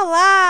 Olá! 0.00 0.41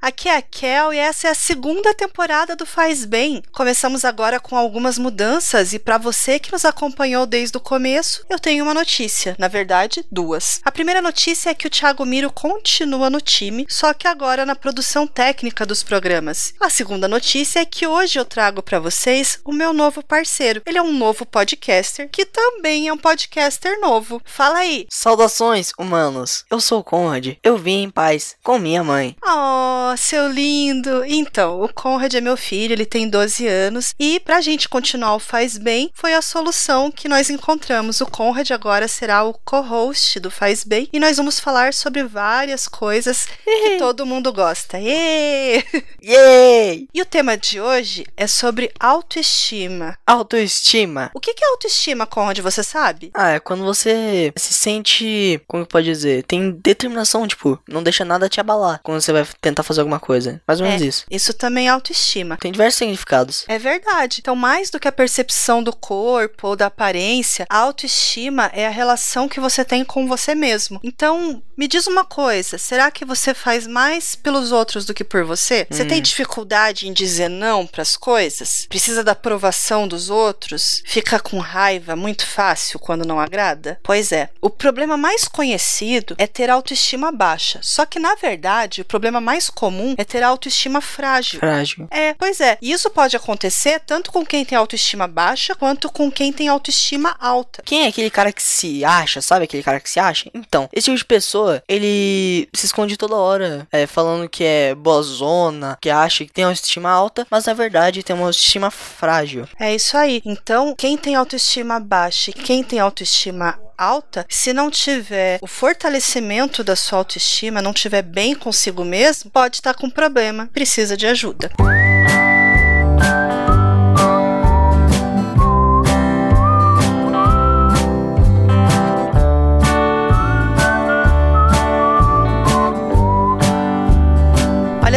Aqui 0.00 0.28
é 0.28 0.36
a 0.36 0.42
Kel 0.42 0.92
e 0.92 0.98
essa 0.98 1.28
é 1.28 1.30
a 1.30 1.34
segunda 1.34 1.92
temporada 1.94 2.56
do 2.56 2.64
Faz 2.64 3.04
Bem. 3.04 3.42
Começamos 3.52 4.04
agora 4.04 4.40
com 4.40 4.56
algumas 4.56 4.98
mudanças 4.98 5.72
e 5.72 5.78
para 5.78 5.98
você 5.98 6.38
que 6.38 6.52
nos 6.52 6.64
acompanhou 6.64 7.26
desde 7.26 7.56
o 7.56 7.60
começo, 7.60 8.24
eu 8.28 8.38
tenho 8.38 8.64
uma 8.64 8.72
notícia. 8.72 9.36
Na 9.38 9.48
verdade, 9.48 10.04
duas. 10.10 10.60
A 10.64 10.72
primeira 10.72 11.02
notícia 11.02 11.50
é 11.50 11.54
que 11.54 11.66
o 11.66 11.70
Thiago 11.70 12.04
Miro 12.06 12.32
continua 12.32 13.10
no 13.10 13.20
time, 13.20 13.66
só 13.68 13.92
que 13.92 14.08
agora 14.08 14.46
na 14.46 14.56
produção 14.56 15.06
técnica 15.06 15.66
dos 15.66 15.82
programas. 15.82 16.54
A 16.60 16.70
segunda 16.70 17.06
notícia 17.06 17.60
é 17.60 17.64
que 17.64 17.86
hoje 17.86 18.18
eu 18.18 18.24
trago 18.24 18.62
para 18.62 18.80
vocês 18.80 19.38
o 19.44 19.52
meu 19.52 19.72
novo 19.72 20.02
parceiro. 20.02 20.62
Ele 20.64 20.78
é 20.78 20.82
um 20.82 20.92
novo 20.92 21.26
podcaster 21.26 22.08
que 22.10 22.24
também 22.24 22.88
é 22.88 22.92
um 22.92 22.98
podcaster 22.98 23.80
novo. 23.80 24.20
Fala 24.24 24.58
aí. 24.58 24.86
Saudações, 24.88 25.72
humanos. 25.78 26.44
Eu 26.50 26.60
sou 26.60 26.80
o 26.80 26.84
Conrad. 26.84 27.36
Eu 27.42 27.58
vim 27.58 27.82
em 27.82 27.90
paz 27.90 28.36
com 28.42 28.58
minha 28.58 28.82
mãe. 28.82 29.16
Oh, 29.26 29.73
seu 29.96 30.28
lindo! 30.28 31.04
Então, 31.06 31.60
o 31.60 31.72
Conrad 31.72 32.14
é 32.14 32.20
meu 32.20 32.36
filho, 32.36 32.72
ele 32.72 32.86
tem 32.86 33.08
12 33.08 33.46
anos 33.46 33.94
e 33.98 34.20
pra 34.20 34.40
gente 34.40 34.68
continuar 34.68 35.14
o 35.14 35.18
Faz 35.18 35.58
Bem, 35.58 35.90
foi 35.94 36.14
a 36.14 36.22
solução 36.22 36.90
que 36.90 37.08
nós 37.08 37.30
encontramos. 37.30 38.00
O 38.00 38.06
Conrad 38.06 38.50
agora 38.50 38.88
será 38.88 39.24
o 39.24 39.34
co-host 39.44 40.20
do 40.20 40.30
Faz 40.30 40.64
Bem 40.64 40.88
e 40.92 41.00
nós 41.00 41.16
vamos 41.16 41.40
falar 41.40 41.74
sobre 41.74 42.04
várias 42.04 42.68
coisas 42.68 43.26
que 43.26 43.76
todo 43.78 44.06
mundo 44.06 44.32
gosta. 44.32 44.78
Yay! 44.78 45.64
Yay! 46.02 46.88
E 46.92 47.02
o 47.02 47.06
tema 47.06 47.36
de 47.36 47.60
hoje 47.60 48.06
é 48.16 48.26
sobre 48.26 48.72
autoestima. 48.78 49.98
Autoestima. 50.06 51.10
O 51.14 51.20
que 51.20 51.30
é 51.30 51.48
autoestima, 51.48 52.06
Conrad, 52.06 52.38
você 52.38 52.62
sabe? 52.62 53.10
Ah, 53.12 53.30
é 53.30 53.40
quando 53.40 53.64
você 53.64 54.32
se 54.36 54.54
sente, 54.54 55.40
como 55.48 55.66
pode 55.66 55.86
dizer, 55.86 56.22
tem 56.24 56.50
determinação, 56.52 57.26
tipo, 57.26 57.60
não 57.68 57.82
deixa 57.82 58.04
nada 58.04 58.28
te 58.28 58.40
abalar 58.40 58.80
quando 58.82 59.00
você 59.00 59.12
vai 59.12 59.26
tentar 59.40 59.63
fazer 59.64 59.80
alguma 59.80 60.00
coisa. 60.00 60.40
Mais 60.46 60.60
ou 60.60 60.66
menos 60.66 60.82
É, 60.82 60.86
isso. 60.86 61.04
Isso 61.10 61.32
também 61.34 61.66
é 61.68 61.70
autoestima. 61.70 62.36
Tem 62.36 62.52
diversos 62.52 62.78
significados. 62.78 63.44
É 63.48 63.58
verdade. 63.58 64.18
Então, 64.20 64.36
mais 64.36 64.70
do 64.70 64.78
que 64.80 64.88
a 64.88 64.92
percepção 64.92 65.62
do 65.62 65.74
corpo 65.74 66.48
ou 66.48 66.56
da 66.56 66.66
aparência, 66.66 67.46
a 67.48 67.58
autoestima 67.58 68.50
é 68.54 68.66
a 68.66 68.70
relação 68.70 69.28
que 69.28 69.40
você 69.40 69.64
tem 69.64 69.84
com 69.84 70.06
você 70.06 70.34
mesmo. 70.34 70.80
Então, 70.82 71.42
me 71.56 71.66
diz 71.68 71.86
uma 71.86 72.04
coisa: 72.04 72.58
será 72.58 72.90
que 72.90 73.04
você 73.04 73.32
faz 73.34 73.66
mais 73.66 74.14
pelos 74.14 74.52
outros 74.52 74.84
do 74.84 74.94
que 74.94 75.04
por 75.04 75.24
você? 75.24 75.66
Você 75.70 75.82
Hum. 75.84 75.88
tem 75.88 76.02
dificuldade 76.02 76.88
em 76.88 76.92
dizer 76.92 77.28
não 77.28 77.66
para 77.66 77.82
as 77.82 77.96
coisas? 77.96 78.66
Precisa 78.68 79.02
da 79.04 79.12
aprovação 79.12 79.86
dos 79.88 80.10
outros? 80.10 80.82
Fica 80.86 81.18
com 81.20 81.38
raiva 81.38 81.94
muito 81.96 82.26
fácil 82.26 82.78
quando 82.78 83.04
não 83.06 83.20
agrada? 83.20 83.78
Pois 83.82 84.12
é. 84.12 84.30
O 84.40 84.50
problema 84.50 84.96
mais 84.96 85.24
conhecido 85.26 86.14
é 86.18 86.26
ter 86.26 86.50
autoestima 86.50 87.12
baixa. 87.12 87.60
Só 87.62 87.86
que, 87.86 87.98
na 87.98 88.14
verdade, 88.14 88.80
o 88.80 88.84
problema 88.84 89.20
mais 89.20 89.48
comum 89.54 89.94
é 89.96 90.04
ter 90.04 90.22
autoestima 90.22 90.80
frágil. 90.80 91.40
Frágil. 91.40 91.86
É, 91.90 92.14
pois 92.14 92.40
é. 92.40 92.58
E 92.60 92.72
isso 92.72 92.90
pode 92.90 93.16
acontecer 93.16 93.80
tanto 93.80 94.12
com 94.12 94.24
quem 94.24 94.44
tem 94.44 94.56
autoestima 94.56 95.06
baixa 95.06 95.54
quanto 95.54 95.90
com 95.90 96.10
quem 96.10 96.32
tem 96.32 96.48
autoestima 96.48 97.16
alta. 97.20 97.62
Quem 97.64 97.84
é 97.84 97.88
aquele 97.88 98.10
cara 98.10 98.32
que 98.32 98.42
se 98.42 98.84
acha, 98.84 99.20
sabe 99.20 99.44
aquele 99.44 99.62
cara 99.62 99.80
que 99.80 99.90
se 99.90 100.00
acha? 100.00 100.30
Então, 100.34 100.68
esse 100.72 100.86
tipo 100.86 100.96
de 100.96 101.04
pessoa, 101.04 101.62
ele 101.68 102.48
se 102.52 102.66
esconde 102.66 102.96
toda 102.96 103.16
hora, 103.16 103.66
é, 103.70 103.86
falando 103.86 104.28
que 104.28 104.44
é 104.44 104.74
boazona, 104.74 105.78
que 105.80 105.90
acha 105.90 106.24
que 106.24 106.32
tem 106.32 106.44
autoestima 106.44 106.90
alta, 106.90 107.26
mas 107.30 107.44
na 107.44 107.54
verdade 107.54 108.02
tem 108.02 108.14
uma 108.14 108.26
autoestima 108.26 108.70
frágil. 108.70 109.48
É 109.58 109.74
isso 109.74 109.96
aí. 109.96 110.22
Então, 110.24 110.74
quem 110.76 110.96
tem 110.96 111.14
autoestima 111.14 111.78
baixa 111.80 112.30
e 112.30 112.34
quem 112.34 112.62
tem 112.62 112.80
autoestima 112.80 113.58
alta, 113.76 114.26
se 114.28 114.52
não 114.52 114.70
tiver 114.70 115.38
o 115.42 115.46
fortalecimento 115.46 116.62
da 116.62 116.76
sua 116.76 116.98
autoestima, 116.98 117.62
não 117.62 117.72
tiver 117.72 118.02
bem 118.02 118.34
consigo 118.34 118.84
mesmo, 118.84 119.30
pode 119.30 119.56
estar 119.56 119.74
com 119.74 119.90
problema, 119.90 120.48
precisa 120.52 120.96
de 120.96 121.06
ajuda. 121.06 121.50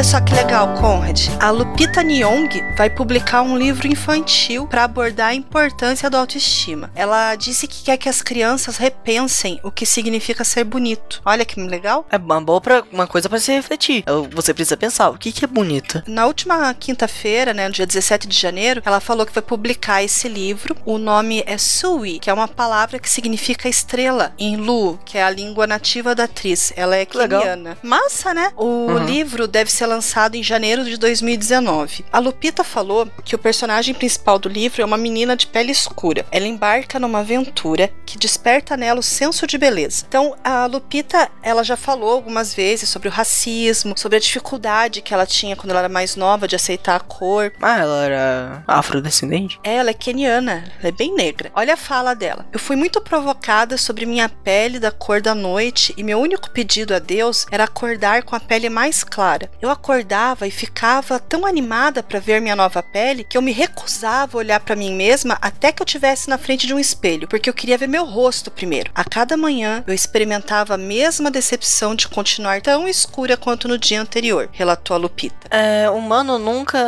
Só 0.10 0.22
que 0.22 0.34
legal, 0.34 0.74
Conrad. 0.76 1.28
A 1.38 1.50
Lupita 1.52 2.02
Nyong 2.02 2.48
vai 2.78 2.90
publicar 2.90 3.42
um 3.42 3.58
livro 3.58 3.88
infantil 3.90 4.66
para 4.66 4.86
abordar 4.86 5.28
a 5.32 5.34
importância 5.36 6.10
da 6.10 6.18
autoestima. 6.20 6.90
Ela 6.96 7.36
disse 7.36 7.68
que 7.68 7.84
quer 7.84 7.98
que 7.98 8.08
as 8.08 8.22
crianças 8.22 8.78
repensem 8.78 9.60
o 9.64 9.70
que 9.70 9.86
significa 9.86 10.46
ser 10.46 10.64
bonito. 10.64 11.22
Olha 11.26 11.44
que 11.44 11.60
legal. 11.60 12.06
É 12.10 12.16
uma 12.18 12.40
boa 12.40 12.62
pra, 12.62 12.84
uma 12.90 13.06
coisa 13.06 13.28
pra 13.28 13.38
se 13.38 13.52
refletir. 13.52 14.06
Eu- 14.08 14.30
Você 14.32 14.54
precisa 14.54 14.78
pensar, 14.78 15.10
o 15.10 15.18
que, 15.18 15.30
que 15.30 15.44
é 15.44 15.48
bonito? 15.48 16.02
Na 16.08 16.26
última 16.26 16.74
quinta-feira, 16.74 17.54
né, 17.54 17.68
no 17.68 17.74
dia 17.74 17.86
17 17.86 18.28
de 18.30 18.40
janeiro, 18.40 18.82
ela 18.86 19.02
falou 19.02 19.26
que 19.26 19.34
vai 19.34 19.44
publicar 19.44 20.02
esse 20.04 20.30
livro. 20.30 20.74
O 20.86 20.98
nome 20.98 21.44
é 21.46 21.58
Sui, 21.58 22.18
que 22.20 22.30
é 22.30 22.34
uma 22.34 22.48
palavra 22.48 22.98
que 22.98 23.10
significa 23.10 23.68
estrela 23.68 24.32
em 24.40 24.56
Lu, 24.56 24.98
que 25.04 25.18
é 25.18 25.24
a 25.24 25.30
língua 25.30 25.68
nativa 25.68 26.16
da 26.16 26.24
atriz. 26.24 26.72
Ela 26.78 26.96
é 26.96 27.06
legal. 27.14 27.42
keniana. 27.42 27.78
Massa, 27.84 28.34
né? 28.34 28.54
O 28.56 28.64
Uhum. 28.88 29.00
livro 29.06 29.48
deve 29.50 29.70
ser 29.70 29.86
lançado 29.86 29.97
em 30.34 30.44
janeiro 30.44 30.84
de 30.84 30.98
2019. 30.98 32.06
A 32.12 32.20
Lupita 32.20 32.64
falou 32.64 33.10
que 33.24 33.36
o 33.36 33.40
personagem 33.40 33.94
principal 33.94 34.40
do 34.40 34.50
livro 34.50 34.82
é 34.82 34.86
uma 34.86 34.98
menina 34.98 35.36
de 35.36 35.48
pele 35.48 35.72
escura. 35.72 36.26
Ela 36.32 36.48
embarca 36.48 37.00
numa 37.00 37.20
aventura 37.20 37.92
que 38.06 38.18
desperta 38.18 38.78
nela 38.78 39.00
o 39.00 39.04
senso 39.04 39.46
de 39.48 39.58
beleza. 39.58 40.06
Então, 40.08 40.36
a 40.44 40.66
Lupita, 40.66 41.30
ela 41.42 41.64
já 41.64 41.76
falou 41.76 42.12
algumas 42.12 42.54
vezes 42.54 42.90
sobre 42.90 43.08
o 43.08 43.12
racismo, 43.12 43.98
sobre 43.98 44.18
a 44.18 44.22
dificuldade 44.22 45.02
que 45.02 45.14
ela 45.14 45.26
tinha 45.26 45.56
quando 45.56 45.72
ela 45.72 45.80
era 45.80 45.90
mais 45.90 46.16
nova 46.16 46.48
de 46.48 46.56
aceitar 46.56 46.96
a 46.96 47.00
cor. 47.00 47.52
Ah, 47.62 47.80
ela 47.80 48.06
era 48.06 48.64
afrodescendente? 48.68 49.60
Ela 49.64 49.90
é 49.90 49.94
keniana, 49.94 50.64
ela 50.80 50.90
é 50.90 50.92
bem 50.92 51.14
negra. 51.14 51.52
Olha 51.56 51.74
a 51.74 51.78
fala 51.78 52.14
dela. 52.14 52.46
Eu 52.52 52.60
fui 52.60 52.76
muito 52.76 53.02
provocada 53.02 53.78
sobre 53.78 54.06
minha 54.06 54.30
pele 54.30 54.80
da 54.80 54.92
cor 54.92 55.22
da 55.22 55.36
noite 55.36 55.94
e 55.98 56.04
meu 56.04 56.20
único 56.20 56.50
pedido 56.50 56.94
a 56.94 57.00
Deus 57.00 57.46
era 57.52 57.64
acordar 57.64 58.24
com 58.24 58.36
a 58.36 58.40
pele 58.40 58.70
mais 58.70 59.04
clara. 59.04 59.50
Eu 59.62 59.70
acordava 59.88 60.46
e 60.46 60.52
ficava 60.52 61.18
tão 61.18 61.46
animada 61.46 62.04
para 62.04 62.20
ver 62.20 62.42
minha 62.42 62.58
nova 62.58 62.84
pele 62.84 63.24
que 63.24 63.38
eu 63.38 63.42
me 63.42 63.54
recusava 63.54 64.38
a 64.38 64.40
olhar 64.40 64.60
para 64.60 64.76
mim 64.76 64.94
mesma 64.94 65.38
até 65.42 65.72
que 65.72 65.82
eu 65.82 65.86
tivesse 65.86 66.30
na 66.30 66.38
frente 66.38 66.68
de 66.68 66.74
um 66.74 66.80
espelho, 66.80 67.26
porque 67.26 67.50
eu 67.50 67.54
queria 67.54 67.78
ver 67.78 67.88
meu 67.88 68.04
rosto 68.04 68.52
primeiro. 68.52 68.92
A 68.94 69.06
cada 69.06 69.38
manhã 69.38 69.86
eu 69.88 69.94
experimentava 69.94 70.74
a 70.74 70.78
mesma 70.78 71.32
decepção 71.32 71.96
de 71.96 72.10
continuar 72.10 72.62
tão 72.62 72.86
escura 72.86 73.38
quanto 73.38 73.68
no 73.68 73.78
dia 73.78 74.02
anterior, 74.02 74.50
relatou 74.52 74.94
a 74.94 75.00
Lupita. 75.00 75.48
É, 75.50 75.90
humano 75.90 76.38
nunca 76.38 76.80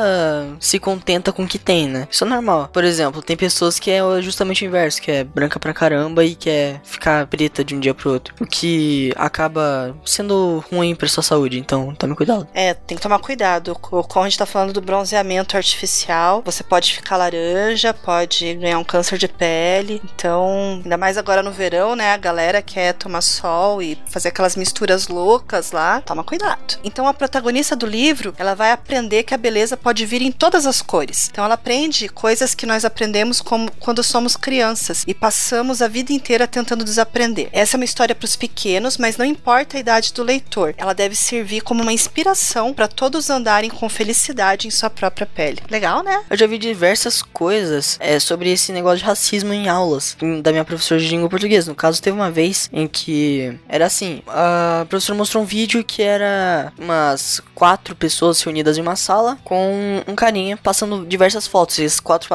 se 0.60 0.78
contenta 0.78 1.32
com 1.32 1.44
o 1.44 1.48
que 1.48 1.58
tem, 1.58 1.88
né? 1.88 2.06
Isso 2.12 2.26
é 2.26 2.28
normal. 2.28 2.70
Por 2.74 2.84
exemplo, 2.84 3.22
tem 3.22 3.38
pessoas 3.38 3.80
que 3.80 3.90
é 3.90 4.02
justamente 4.22 4.66
o 4.66 4.68
inverso, 4.68 5.02
que 5.02 5.10
é 5.10 5.24
branca 5.24 5.58
pra 5.58 5.74
caramba 5.74 6.26
e 6.26 6.36
quer 6.36 6.82
ficar 6.84 7.26
preta 7.28 7.64
de 7.64 7.74
um 7.74 7.80
dia 7.80 7.94
pro 7.94 8.12
outro. 8.12 8.36
O 8.42 8.46
que 8.46 9.14
acaba 9.16 9.96
sendo 10.04 10.62
ruim 10.70 10.96
pra 10.96 11.08
sua 11.08 11.24
saúde, 11.24 11.58
então 11.58 11.96
tome 11.96 12.14
cuidado. 12.14 12.46
É, 12.54 12.74
tem 12.90 12.98
que 12.98 13.04
tomar 13.04 13.20
cuidado. 13.20 13.78
O 13.92 14.04
Conrad 14.04 14.36
tá 14.36 14.48
falando 14.48 14.74
do 14.74 14.82
bronzeamento 14.82 15.56
artificial. 15.56 16.42
Você 16.44 16.64
pode 16.64 16.92
ficar 16.92 17.18
laranja, 17.18 17.94
pode 17.94 18.56
ganhar 18.56 18.80
um 18.80 18.84
câncer 18.84 19.20
de 19.20 19.28
pele. 19.28 20.02
Então, 20.04 20.82
ainda 20.84 20.98
mais 20.98 21.16
agora 21.16 21.44
no 21.44 21.52
verão, 21.52 21.96
né? 21.96 22.14
A 22.14 22.18
galera 22.18 22.64
quer 22.64 22.94
tomar 22.94 23.22
sol 23.22 23.80
e 23.80 23.96
fazer 24.08 24.30
aquelas 24.30 24.56
misturas 24.56 25.08
loucas 25.08 25.72
lá. 25.72 26.02
Toma 26.02 26.24
cuidado. 26.24 26.80
Então, 26.84 27.08
a 27.08 27.14
protagonista 27.14 27.76
do 27.76 27.86
livro, 27.86 28.34
ela 28.40 28.56
vai 28.56 28.72
aprender 28.72 29.22
que 29.22 29.36
a 29.36 29.38
beleza 29.38 29.78
pode 29.78 30.04
vir 30.08 30.24
em 30.24 30.32
todas 30.32 30.66
as 30.66 30.82
cores. 30.82 31.30
Então, 31.32 31.46
ela 31.46 31.54
aprende 31.54 32.10
coisas 32.10 32.56
que 32.56 32.66
nós 32.66 32.84
aprendemos 32.84 33.40
como 33.40 33.72
quando 33.80 34.02
somos 34.02 34.36
crianças 34.36 35.04
e 35.06 35.14
passamos 35.14 35.84
a 35.84 35.88
vida 35.88 36.12
inteira 36.12 36.48
tentando 36.48 36.84
desaprender. 36.84 37.50
Essa 37.52 37.76
é 37.76 37.78
uma 37.78 37.86
história 37.86 38.16
para 38.16 38.26
os 38.26 38.36
pequenos, 38.36 38.98
mas 38.98 39.16
não 39.16 39.26
importa 39.26 39.78
a 39.78 39.80
idade 39.80 40.12
do 40.12 40.24
leitor. 40.24 40.74
Ela 40.76 40.94
deve 40.94 41.16
servir 41.16 41.62
como 41.62 41.84
uma 41.84 41.94
inspiração 41.94 42.74
para 42.80 42.88
todos 42.88 43.30
andarem 43.30 43.70
com 43.70 43.90
felicidade 43.90 44.66
em 44.66 44.72
sua 44.72 44.90
própria 44.90 45.28
pele. 45.28 45.62
Legal, 45.70 46.02
né? 46.02 46.24
Eu 46.30 46.38
já 46.38 46.48
vi 46.48 46.58
diversas 46.58 47.22
coisas 47.22 47.98
é, 48.00 48.18
sobre 48.22 48.50
esse 48.50 48.72
negócio 48.72 49.00
de 49.00 49.04
racismo 49.04 49.52
em 49.52 49.68
aulas 49.68 50.16
da 50.42 50.54
minha 50.54 50.64
professora 50.64 51.02
de 51.02 51.10
língua 51.10 51.28
portuguesa. 51.28 51.70
No 51.70 51.76
caso, 51.76 52.02
teve 52.02 52.16
uma 52.16 52.32
vez 52.32 52.70
em 52.72 52.88
que 52.88 53.54
era 53.68 53.86
assim: 53.86 54.22
a 54.26 54.86
professora 54.88 55.18
mostrou 55.18 55.44
um 55.44 55.46
vídeo 55.46 55.84
que 55.84 56.02
era 56.02 56.72
umas 56.80 57.42
quatro 57.54 57.98
pessoas 57.98 58.42
reunidas 58.42 58.78
em 58.78 58.82
uma 58.82 58.96
sala 58.96 59.38
com 59.44 60.02
um 60.08 60.16
carinha 60.16 60.56
passando 60.56 61.06
diversas 61.06 61.46
fotos. 61.46 61.80
E 61.80 61.84
as 61.84 62.00
quatro 62.00 62.30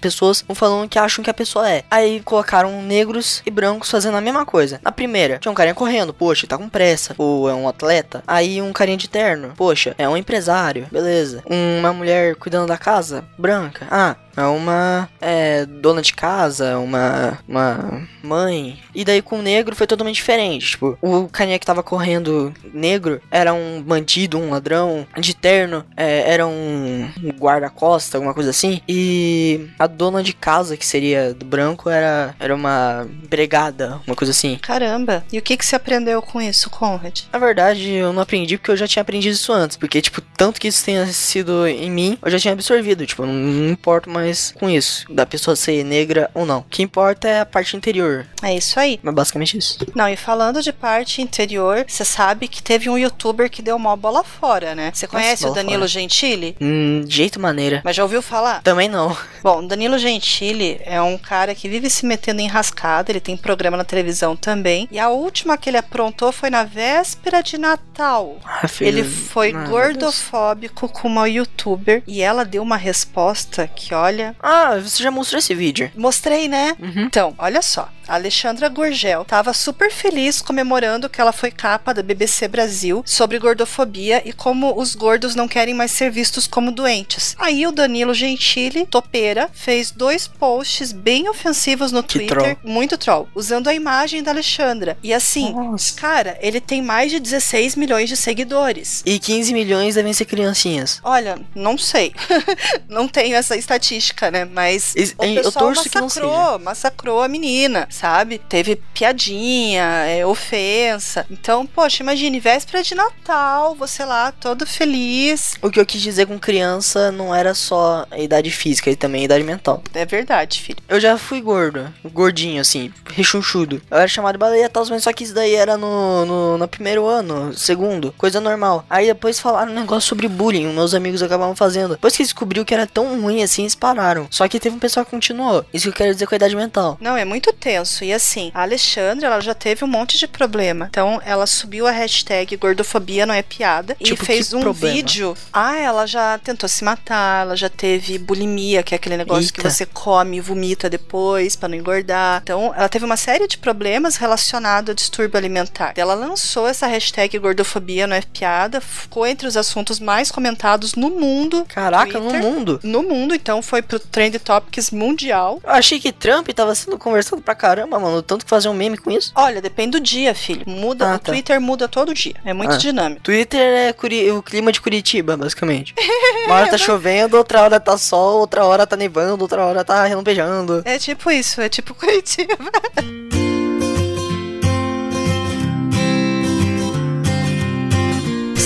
pessoas 0.00 0.42
vão 0.48 0.54
falando 0.54 0.88
que 0.88 0.98
acham 0.98 1.22
que 1.22 1.28
a 1.28 1.34
pessoa 1.34 1.70
é. 1.70 1.84
Aí 1.90 2.20
colocaram 2.20 2.80
negros 2.80 3.42
e 3.44 3.50
brancos 3.50 3.90
fazendo 3.90 4.16
a 4.16 4.22
mesma 4.22 4.46
coisa. 4.46 4.80
Na 4.82 4.90
primeira, 4.90 5.38
tinha 5.38 5.52
um 5.52 5.54
carinha 5.54 5.74
correndo, 5.74 6.14
poxa, 6.14 6.46
tá 6.46 6.56
com 6.56 6.66
pressa. 6.66 7.14
Ou 7.18 7.50
é 7.50 7.52
um 7.52 7.68
atleta. 7.68 8.24
Aí 8.26 8.62
um 8.62 8.72
carinha 8.72 8.96
de 8.96 9.06
terno, 9.06 9.52
poxa, 9.54 9.81
é 9.98 10.08
um 10.08 10.16
empresário, 10.16 10.86
beleza. 10.90 11.42
Uma 11.46 11.92
mulher 11.92 12.34
cuidando 12.36 12.68
da 12.68 12.78
casa, 12.78 13.24
branca. 13.38 13.86
Ah, 13.90 14.16
É 14.36 14.44
uma 14.44 15.08
é, 15.20 15.66
dona 15.66 16.02
de 16.02 16.14
casa, 16.14 16.78
uma, 16.78 17.38
uma 17.46 18.08
mãe. 18.22 18.78
E 18.94 19.04
daí 19.04 19.20
com 19.20 19.38
o 19.38 19.42
negro 19.42 19.76
foi 19.76 19.86
totalmente 19.86 20.16
diferente. 20.16 20.70
Tipo, 20.70 20.98
o 21.00 21.28
carinha 21.28 21.58
que 21.58 21.66
tava 21.66 21.82
correndo 21.82 22.52
negro 22.72 23.20
era 23.30 23.52
um 23.52 23.82
bandido, 23.82 24.38
um 24.38 24.50
ladrão, 24.50 25.06
de 25.18 25.34
terno, 25.34 25.84
é, 25.96 26.30
era 26.32 26.46
um 26.46 27.10
guarda-costa, 27.38 28.16
alguma 28.16 28.34
coisa 28.34 28.50
assim. 28.50 28.80
E 28.88 29.68
a 29.78 29.86
dona 29.86 30.22
de 30.22 30.32
casa, 30.32 30.76
que 30.76 30.86
seria 30.86 31.34
do 31.34 31.44
branco, 31.44 31.90
era, 31.90 32.34
era 32.38 32.54
uma 32.54 33.06
empregada, 33.22 34.00
uma 34.06 34.16
coisa 34.16 34.30
assim. 34.30 34.58
Caramba. 34.60 35.24
E 35.32 35.38
o 35.38 35.42
que, 35.42 35.56
que 35.56 35.64
você 35.64 35.76
aprendeu 35.76 36.22
com 36.22 36.40
isso, 36.40 36.70
Conrad? 36.70 37.20
Na 37.32 37.38
verdade, 37.38 37.90
eu 37.90 38.12
não 38.12 38.22
aprendi 38.22 38.56
porque 38.56 38.70
eu 38.70 38.76
já 38.76 38.86
tinha 38.86 39.02
aprendido 39.02 39.32
isso 39.32 39.52
antes. 39.52 39.76
Porque, 39.76 40.00
tipo, 40.00 40.20
tanto 40.36 40.60
que 40.60 40.68
isso 40.68 40.84
tenha 40.84 41.06
sido 41.06 41.66
em 41.66 41.90
mim, 41.90 42.18
eu 42.22 42.30
já 42.30 42.38
tinha 42.38 42.54
absorvido. 42.54 43.06
Tipo, 43.06 43.26
não, 43.26 43.32
não 43.32 43.70
importo 43.70 44.08
mais 44.08 44.21
com 44.58 44.68
isso. 44.68 45.04
Da 45.12 45.26
pessoa 45.26 45.56
ser 45.56 45.84
negra 45.84 46.30
ou 46.34 46.44
não. 46.44 46.58
O 46.58 46.64
que 46.64 46.82
importa 46.82 47.28
é 47.28 47.40
a 47.40 47.46
parte 47.46 47.76
interior. 47.76 48.26
É 48.42 48.54
isso 48.54 48.78
aí. 48.78 48.98
Mas 49.02 49.14
basicamente 49.14 49.56
isso. 49.56 49.78
Não, 49.94 50.08
e 50.08 50.16
falando 50.16 50.62
de 50.62 50.72
parte 50.72 51.22
interior, 51.22 51.84
você 51.86 52.04
sabe 52.04 52.48
que 52.48 52.62
teve 52.62 52.88
um 52.88 52.98
youtuber 52.98 53.50
que 53.50 53.62
deu 53.62 53.78
mó 53.78 53.96
bola 53.96 54.24
fora, 54.24 54.74
né? 54.74 54.90
Você 54.92 55.06
conhece 55.06 55.42
bola 55.42 55.52
o 55.52 55.54
Danilo 55.56 55.78
fora. 55.80 55.88
Gentili? 55.88 56.56
Hum, 56.60 57.02
de 57.06 57.16
jeito 57.16 57.40
maneira. 57.40 57.80
Mas 57.84 57.96
já 57.96 58.02
ouviu 58.02 58.22
falar? 58.22 58.62
Também 58.62 58.88
não. 58.88 59.16
Bom, 59.42 59.66
Danilo 59.66 59.98
Gentili 59.98 60.80
é 60.84 61.00
um 61.00 61.18
cara 61.18 61.54
que 61.54 61.68
vive 61.68 61.88
se 61.90 62.04
metendo 62.06 62.40
em 62.40 62.48
rascada, 62.48 63.10
ele 63.10 63.20
tem 63.20 63.36
programa 63.36 63.76
na 63.76 63.84
televisão 63.84 64.36
também. 64.36 64.88
E 64.90 64.98
a 64.98 65.08
última 65.08 65.56
que 65.56 65.70
ele 65.70 65.76
aprontou 65.76 66.32
foi 66.32 66.50
na 66.50 66.64
véspera 66.64 67.42
de 67.42 67.58
Natal. 67.58 68.38
Ah, 68.44 68.66
filho, 68.68 68.88
Ele 68.88 69.04
foi 69.04 69.52
ah, 69.54 69.64
gordofóbico 69.64 70.88
com 70.88 71.08
uma 71.08 71.28
youtuber 71.28 72.02
e 72.06 72.20
ela 72.20 72.44
deu 72.44 72.62
uma 72.62 72.76
resposta 72.76 73.66
que, 73.66 73.94
olha, 73.94 74.11
Ah, 74.40 74.78
você 74.78 75.02
já 75.02 75.10
mostrou 75.10 75.38
esse 75.38 75.54
vídeo. 75.54 75.90
mostrei, 75.96 76.48
né? 76.48 76.76
Uhum. 76.78 77.02
Então, 77.04 77.34
olha 77.38 77.62
só. 77.62 77.88
A 78.12 78.16
Alexandra 78.16 78.68
Gurgel 78.68 79.22
estava 79.22 79.54
super 79.54 79.90
feliz 79.90 80.42
comemorando 80.42 81.08
que 81.08 81.18
ela 81.18 81.32
foi 81.32 81.50
capa 81.50 81.94
da 81.94 82.02
BBC 82.02 82.46
Brasil 82.46 83.02
sobre 83.06 83.38
gordofobia 83.38 84.20
e 84.22 84.34
como 84.34 84.78
os 84.78 84.94
gordos 84.94 85.34
não 85.34 85.48
querem 85.48 85.72
mais 85.72 85.92
ser 85.92 86.10
vistos 86.10 86.46
como 86.46 86.70
doentes. 86.70 87.34
Aí 87.38 87.66
o 87.66 87.72
Danilo 87.72 88.12
Gentili, 88.12 88.84
topeira, 88.84 89.48
fez 89.54 89.90
dois 89.90 90.28
posts 90.28 90.92
bem 90.92 91.26
ofensivos 91.26 91.90
no 91.90 92.02
Que 92.02 92.18
Twitter, 92.18 92.58
muito 92.62 92.98
troll, 92.98 93.30
usando 93.34 93.68
a 93.68 93.74
imagem 93.74 94.22
da 94.22 94.30
Alexandra. 94.30 94.98
E 95.02 95.14
assim, 95.14 95.50
Nossa. 95.54 95.98
cara, 95.98 96.36
ele 96.42 96.60
tem 96.60 96.82
mais 96.82 97.10
de 97.10 97.18
16 97.18 97.76
milhões 97.76 98.10
de 98.10 98.16
seguidores. 98.18 99.02
E 99.06 99.18
15 99.18 99.54
milhões 99.54 99.94
devem 99.94 100.12
ser 100.12 100.26
criancinhas. 100.26 101.00
Olha, 101.02 101.40
não 101.54 101.78
sei. 101.78 102.12
não 102.90 103.08
tenho 103.08 103.34
essa 103.36 103.56
estatística, 103.56 104.30
né? 104.30 104.44
Mas 104.44 104.92
o 105.16 105.24
eu 105.24 105.34
pessoal 105.36 105.64
torço 105.64 105.88
que 105.88 105.94
não 105.94 106.02
massacrou, 106.02 106.58
massacrou 106.58 107.22
a 107.22 107.28
menina, 107.28 107.88
sabe? 108.02 108.36
Teve 108.36 108.82
piadinha, 108.92 109.84
é, 109.84 110.26
ofensa. 110.26 111.24
Então, 111.30 111.64
poxa, 111.64 112.02
imagine, 112.02 112.40
véspera 112.40 112.82
de 112.82 112.96
Natal, 112.96 113.76
você 113.76 114.04
lá, 114.04 114.32
todo 114.32 114.66
feliz. 114.66 115.54
O 115.62 115.70
que 115.70 115.78
eu 115.78 115.86
quis 115.86 116.02
dizer 116.02 116.26
com 116.26 116.36
criança 116.36 117.12
não 117.12 117.32
era 117.32 117.54
só 117.54 118.04
a 118.10 118.18
idade 118.18 118.50
física, 118.50 118.90
e 118.90 118.96
também 118.96 119.20
a 119.20 119.24
idade 119.26 119.44
mental. 119.44 119.84
É 119.94 120.04
verdade, 120.04 120.60
filho. 120.60 120.78
Eu 120.88 120.98
já 120.98 121.16
fui 121.16 121.40
gordo, 121.40 121.94
gordinho 122.06 122.60
assim, 122.60 122.92
rechonchudo. 123.14 123.80
Eu 123.88 123.98
era 123.98 124.08
chamado 124.08 124.32
de 124.32 124.38
baleia 124.38 124.66
e 124.66 124.68
tal, 124.68 124.84
mas 124.90 125.04
só 125.04 125.12
que 125.12 125.22
isso 125.22 125.34
daí 125.34 125.54
era 125.54 125.76
no, 125.76 126.26
no, 126.26 126.58
no 126.58 126.66
primeiro 126.66 127.06
ano, 127.06 127.56
segundo, 127.56 128.12
coisa 128.18 128.40
normal. 128.40 128.84
Aí 128.90 129.06
depois 129.06 129.38
falaram 129.38 129.70
um 129.70 129.76
negócio 129.76 130.08
sobre 130.08 130.26
bullying, 130.26 130.72
meus 130.72 130.92
amigos 130.92 131.22
acabavam 131.22 131.54
fazendo. 131.54 131.90
Depois 131.90 132.16
que 132.16 132.24
descobriu 132.24 132.64
que 132.64 132.74
era 132.74 132.86
tão 132.86 133.20
ruim 133.20 133.44
assim, 133.44 133.62
eles 133.62 133.76
pararam. 133.76 134.26
Só 134.28 134.48
que 134.48 134.58
teve 134.58 134.74
um 134.74 134.80
pessoal 134.80 135.04
que 135.04 135.12
continuou. 135.12 135.64
Isso 135.72 135.84
que 135.84 135.90
eu 135.90 135.92
quero 135.92 136.12
dizer 136.12 136.26
com 136.26 136.34
a 136.34 136.36
idade 136.36 136.56
mental. 136.56 136.98
Não, 137.00 137.16
é 137.16 137.24
muito 137.24 137.52
tenso. 137.52 137.81
E 138.04 138.12
assim, 138.12 138.50
a 138.54 138.62
Alexandra, 138.62 139.26
ela 139.26 139.40
já 139.40 139.54
teve 139.54 139.84
um 139.84 139.88
monte 139.88 140.18
de 140.18 140.26
problema. 140.26 140.86
Então, 140.90 141.20
ela 141.24 141.46
subiu 141.46 141.86
a 141.86 141.90
hashtag 141.90 142.56
gordofobia 142.56 143.26
não 143.26 143.34
é 143.34 143.42
piada 143.42 143.96
e 144.00 144.04
Tipo, 144.04 144.24
fez 144.24 144.48
que 144.50 144.56
um 144.56 144.60
problema? 144.60 144.94
vídeo. 144.94 145.36
Ah, 145.52 145.76
ela 145.76 146.06
já 146.06 146.38
tentou 146.38 146.68
se 146.68 146.84
matar, 146.84 147.42
ela 147.46 147.56
já 147.56 147.68
teve 147.68 148.18
bulimia, 148.18 148.82
que 148.82 148.94
é 148.94 148.96
aquele 148.96 149.16
negócio 149.16 149.52
que 149.52 149.60
Eita. 149.60 149.70
você 149.70 149.86
come 149.86 150.36
e 150.36 150.40
vomita 150.40 150.88
depois 150.90 151.56
pra 151.56 151.68
não 151.68 151.76
engordar. 151.76 152.40
Então, 152.42 152.72
ela 152.76 152.88
teve 152.88 153.04
uma 153.04 153.16
série 153.16 153.46
de 153.46 153.58
problemas 153.58 154.16
relacionados 154.16 154.90
ao 154.90 154.94
distúrbio 154.94 155.36
alimentar. 155.38 155.92
Ela 155.96 156.14
lançou 156.14 156.66
essa 156.68 156.86
hashtag 156.86 157.38
gordofobia 157.38 158.06
não 158.06 158.16
é 158.16 158.22
piada, 158.22 158.80
ficou 158.80 159.26
entre 159.26 159.46
os 159.46 159.56
assuntos 159.56 159.98
mais 160.00 160.30
comentados 160.30 160.94
no 160.94 161.10
mundo. 161.10 161.64
Caraca, 161.68 162.18
no 162.18 162.30
Twitter. 162.30 162.42
mundo. 162.42 162.80
No 162.82 163.02
mundo, 163.02 163.34
então 163.34 163.62
foi 163.62 163.82
pro 163.82 163.98
Trend 163.98 164.38
Topics 164.38 164.90
mundial. 164.90 165.60
Eu 165.64 165.70
achei 165.70 165.98
que 166.00 166.12
Trump 166.12 166.48
tava 166.50 166.74
sendo 166.74 166.98
conversado 166.98 167.40
pra 167.42 167.54
caramba, 167.54 167.71
mano. 167.98 168.22
Tanto 168.22 168.44
que 168.44 168.50
fazer 168.50 168.68
um 168.68 168.74
meme 168.74 168.96
com 168.98 169.10
isso. 169.10 169.32
Olha, 169.34 169.60
depende 169.60 169.92
do 169.98 170.00
dia, 170.00 170.34
filho. 170.34 170.62
Muda, 170.66 171.12
Ah, 171.12 171.16
o 171.16 171.18
tá. 171.18 171.32
Twitter 171.32 171.60
muda 171.60 171.88
todo 171.88 172.14
dia. 172.14 172.34
É 172.44 172.52
muito 172.52 172.74
Ah. 172.74 172.76
dinâmico. 172.76 173.22
Twitter 173.22 173.60
é 173.60 173.92
Curi- 173.92 174.30
o 174.30 174.42
clima 174.42 174.70
de 174.72 174.80
Curitiba, 174.80 175.36
basicamente. 175.36 175.94
Uma 176.46 176.56
hora 176.56 176.68
tá 176.68 176.78
chovendo, 176.78 177.36
outra 177.36 177.62
hora 177.62 177.80
tá 177.80 177.96
sol, 177.96 178.40
outra 178.40 178.64
hora 178.64 178.86
tá 178.86 178.96
nevando, 178.96 179.42
outra 179.42 179.64
hora 179.64 179.84
tá 179.84 180.04
relampejando. 180.04 180.82
É 180.84 180.98
tipo 180.98 181.30
isso, 181.30 181.60
é 181.60 181.68
tipo 181.68 181.94
Curitiba. 181.96 182.56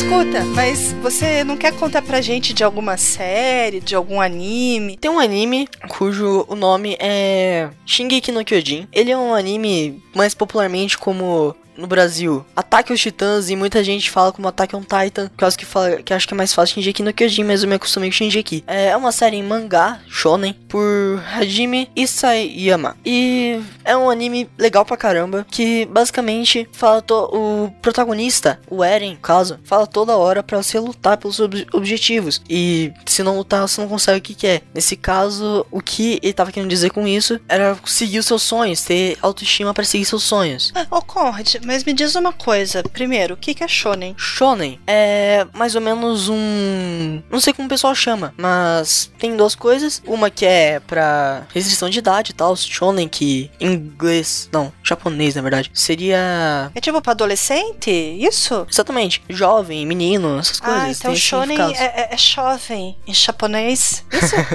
Escuta, 0.07 0.45
mas 0.55 0.93
você 1.03 1.43
não 1.43 1.57
quer 1.57 1.73
contar 1.73 2.01
pra 2.01 2.21
gente 2.21 2.55
de 2.55 2.63
alguma 2.63 2.97
série, 2.97 3.81
de 3.81 3.97
algum 3.97 4.21
anime? 4.21 4.97
Tem 4.97 5.11
um 5.11 5.19
anime 5.19 5.69
cujo 5.89 6.47
o 6.47 6.55
nome 6.55 6.97
é 7.01 7.71
Shingeki 7.85 8.31
no 8.31 8.45
Kyojin. 8.45 8.87
Ele 8.93 9.11
é 9.11 9.19
um 9.19 9.35
anime 9.35 10.01
mais 10.15 10.33
popularmente 10.33 10.97
como 10.97 11.57
no 11.77 11.87
Brasil, 11.87 12.45
Ataque 12.55 12.93
aos 12.93 13.01
Titãs, 13.01 13.51
e 13.51 13.57
muita 13.57 13.83
gente 13.85 14.11
fala 14.11 14.33
como 14.33 14.49
Ataque 14.49 14.75
on 14.77 14.83
Titan, 14.83 15.29
por 15.29 15.37
causa 15.39 15.57
que, 15.57 15.65
fala, 15.67 16.03
que 16.03 16.13
acho 16.15 16.27
que 16.27 16.35
é 16.35 16.37
mais 16.37 16.53
fácil 16.53 16.75
Shingeki 16.75 17.03
no 17.03 17.13
Kyojin, 17.13 17.45
mas 17.45 17.63
eu 17.63 17.69
me 17.69 17.75
acostumei 17.75 18.09
com 18.11 18.15
Shingeki. 18.17 18.65
É 18.67 18.97
uma 18.97 19.13
série 19.13 19.37
em 19.37 19.43
mangá, 19.43 20.01
shonen, 20.09 20.53
por 20.69 21.23
Hajime 21.35 21.91
Isayama. 21.97 22.97
E 23.05 23.61
é 23.85 23.97
um 23.97 24.11
anime 24.11 24.49
legal 24.59 24.85
pra 24.85 24.97
caramba, 24.97 25.47
que 25.51 25.87
basicamente 25.87 26.69
fala 26.73 27.03
o 27.33 27.71
protagonista, 27.83 28.59
o 28.69 28.83
Eren, 28.83 29.13
no 29.13 29.19
caso, 29.19 29.59
fala 29.65 29.87
toda 29.87 30.17
hora 30.17 30.43
pra 30.43 30.63
você 30.63 30.79
lutar 30.79 31.17
pelos 31.17 31.39
ob- 31.41 31.67
objetivos. 31.73 32.41
E 32.49 32.93
se 33.05 33.23
não 33.23 33.37
lutar, 33.37 33.63
você 33.67 33.81
não 33.81 33.89
consegue 33.89 34.19
o 34.19 34.23
que 34.23 34.35
quer. 34.35 34.63
Nesse 34.75 34.97
caso, 34.97 35.67
o 35.71 35.81
que 35.81 36.19
ele 36.23 36.33
tava 36.33 36.51
querendo 36.53 36.69
dizer 36.71 36.91
com 36.91 37.07
isso 37.07 37.41
era 37.49 37.77
seguir 37.85 38.19
os 38.19 38.27
seus 38.27 38.43
sonhos, 38.43 38.83
ter 38.83 39.17
autoestima 39.23 39.73
pra 39.75 39.85
seguir 39.85 40.05
seus 40.05 40.23
sonhos. 40.23 40.73
Ô, 40.91 41.01
Conrad, 41.03 41.57
mas 41.67 41.85
me 41.85 41.93
diz 41.93 42.15
uma 42.15 42.33
coisa. 42.33 42.83
Primeiro, 42.83 43.35
o 43.35 43.37
que 43.37 43.55
que 43.55 43.65
é 43.65 43.69
shonen? 43.69 44.15
Shonen 44.17 44.79
é 44.87 45.47
mais 45.53 45.75
ou 45.75 45.81
menos 45.81 46.29
um. 46.29 47.23
Não 47.31 47.41
sei 47.41 47.53
como 47.53 47.67
o 47.67 47.69
pessoal 47.69 47.95
chama, 47.95 48.33
mas 48.37 49.11
tem 49.19 49.37
duas 49.37 49.55
coisas. 49.55 50.03
Uma 50.07 50.31
que 50.31 50.47
é 50.47 50.81
pra 50.81 51.47
restrição 51.53 51.91
de 51.91 51.99
idade 51.99 52.31
e 52.31 52.35
tal. 52.35 52.57
Shonen, 52.57 53.09
que 53.09 53.51
em 53.61 53.73
inglês. 53.73 54.49
Não, 54.53 54.73
japonês 54.83 55.35
na 55.35 55.43
verdade. 55.43 55.71
Seria. 55.75 56.71
É 56.75 56.81
tipo 56.81 57.01
pra 57.03 57.13
adolescente? 57.13 57.91
Isso? 57.91 58.67
Exatamente, 58.71 59.23
jovem, 59.29 59.85
menino, 59.87 60.39
essas 60.39 60.61
coisas. 60.61 60.83
ah, 60.83 60.91
então 60.91 61.11
tem 61.11 61.21
shonen 61.21 61.59
é, 61.75 61.85
é, 61.85 62.09
é 62.13 62.17
jovem 62.17 62.97
em 63.07 63.15
japonês. 63.15 64.05
Isso? 64.13 64.37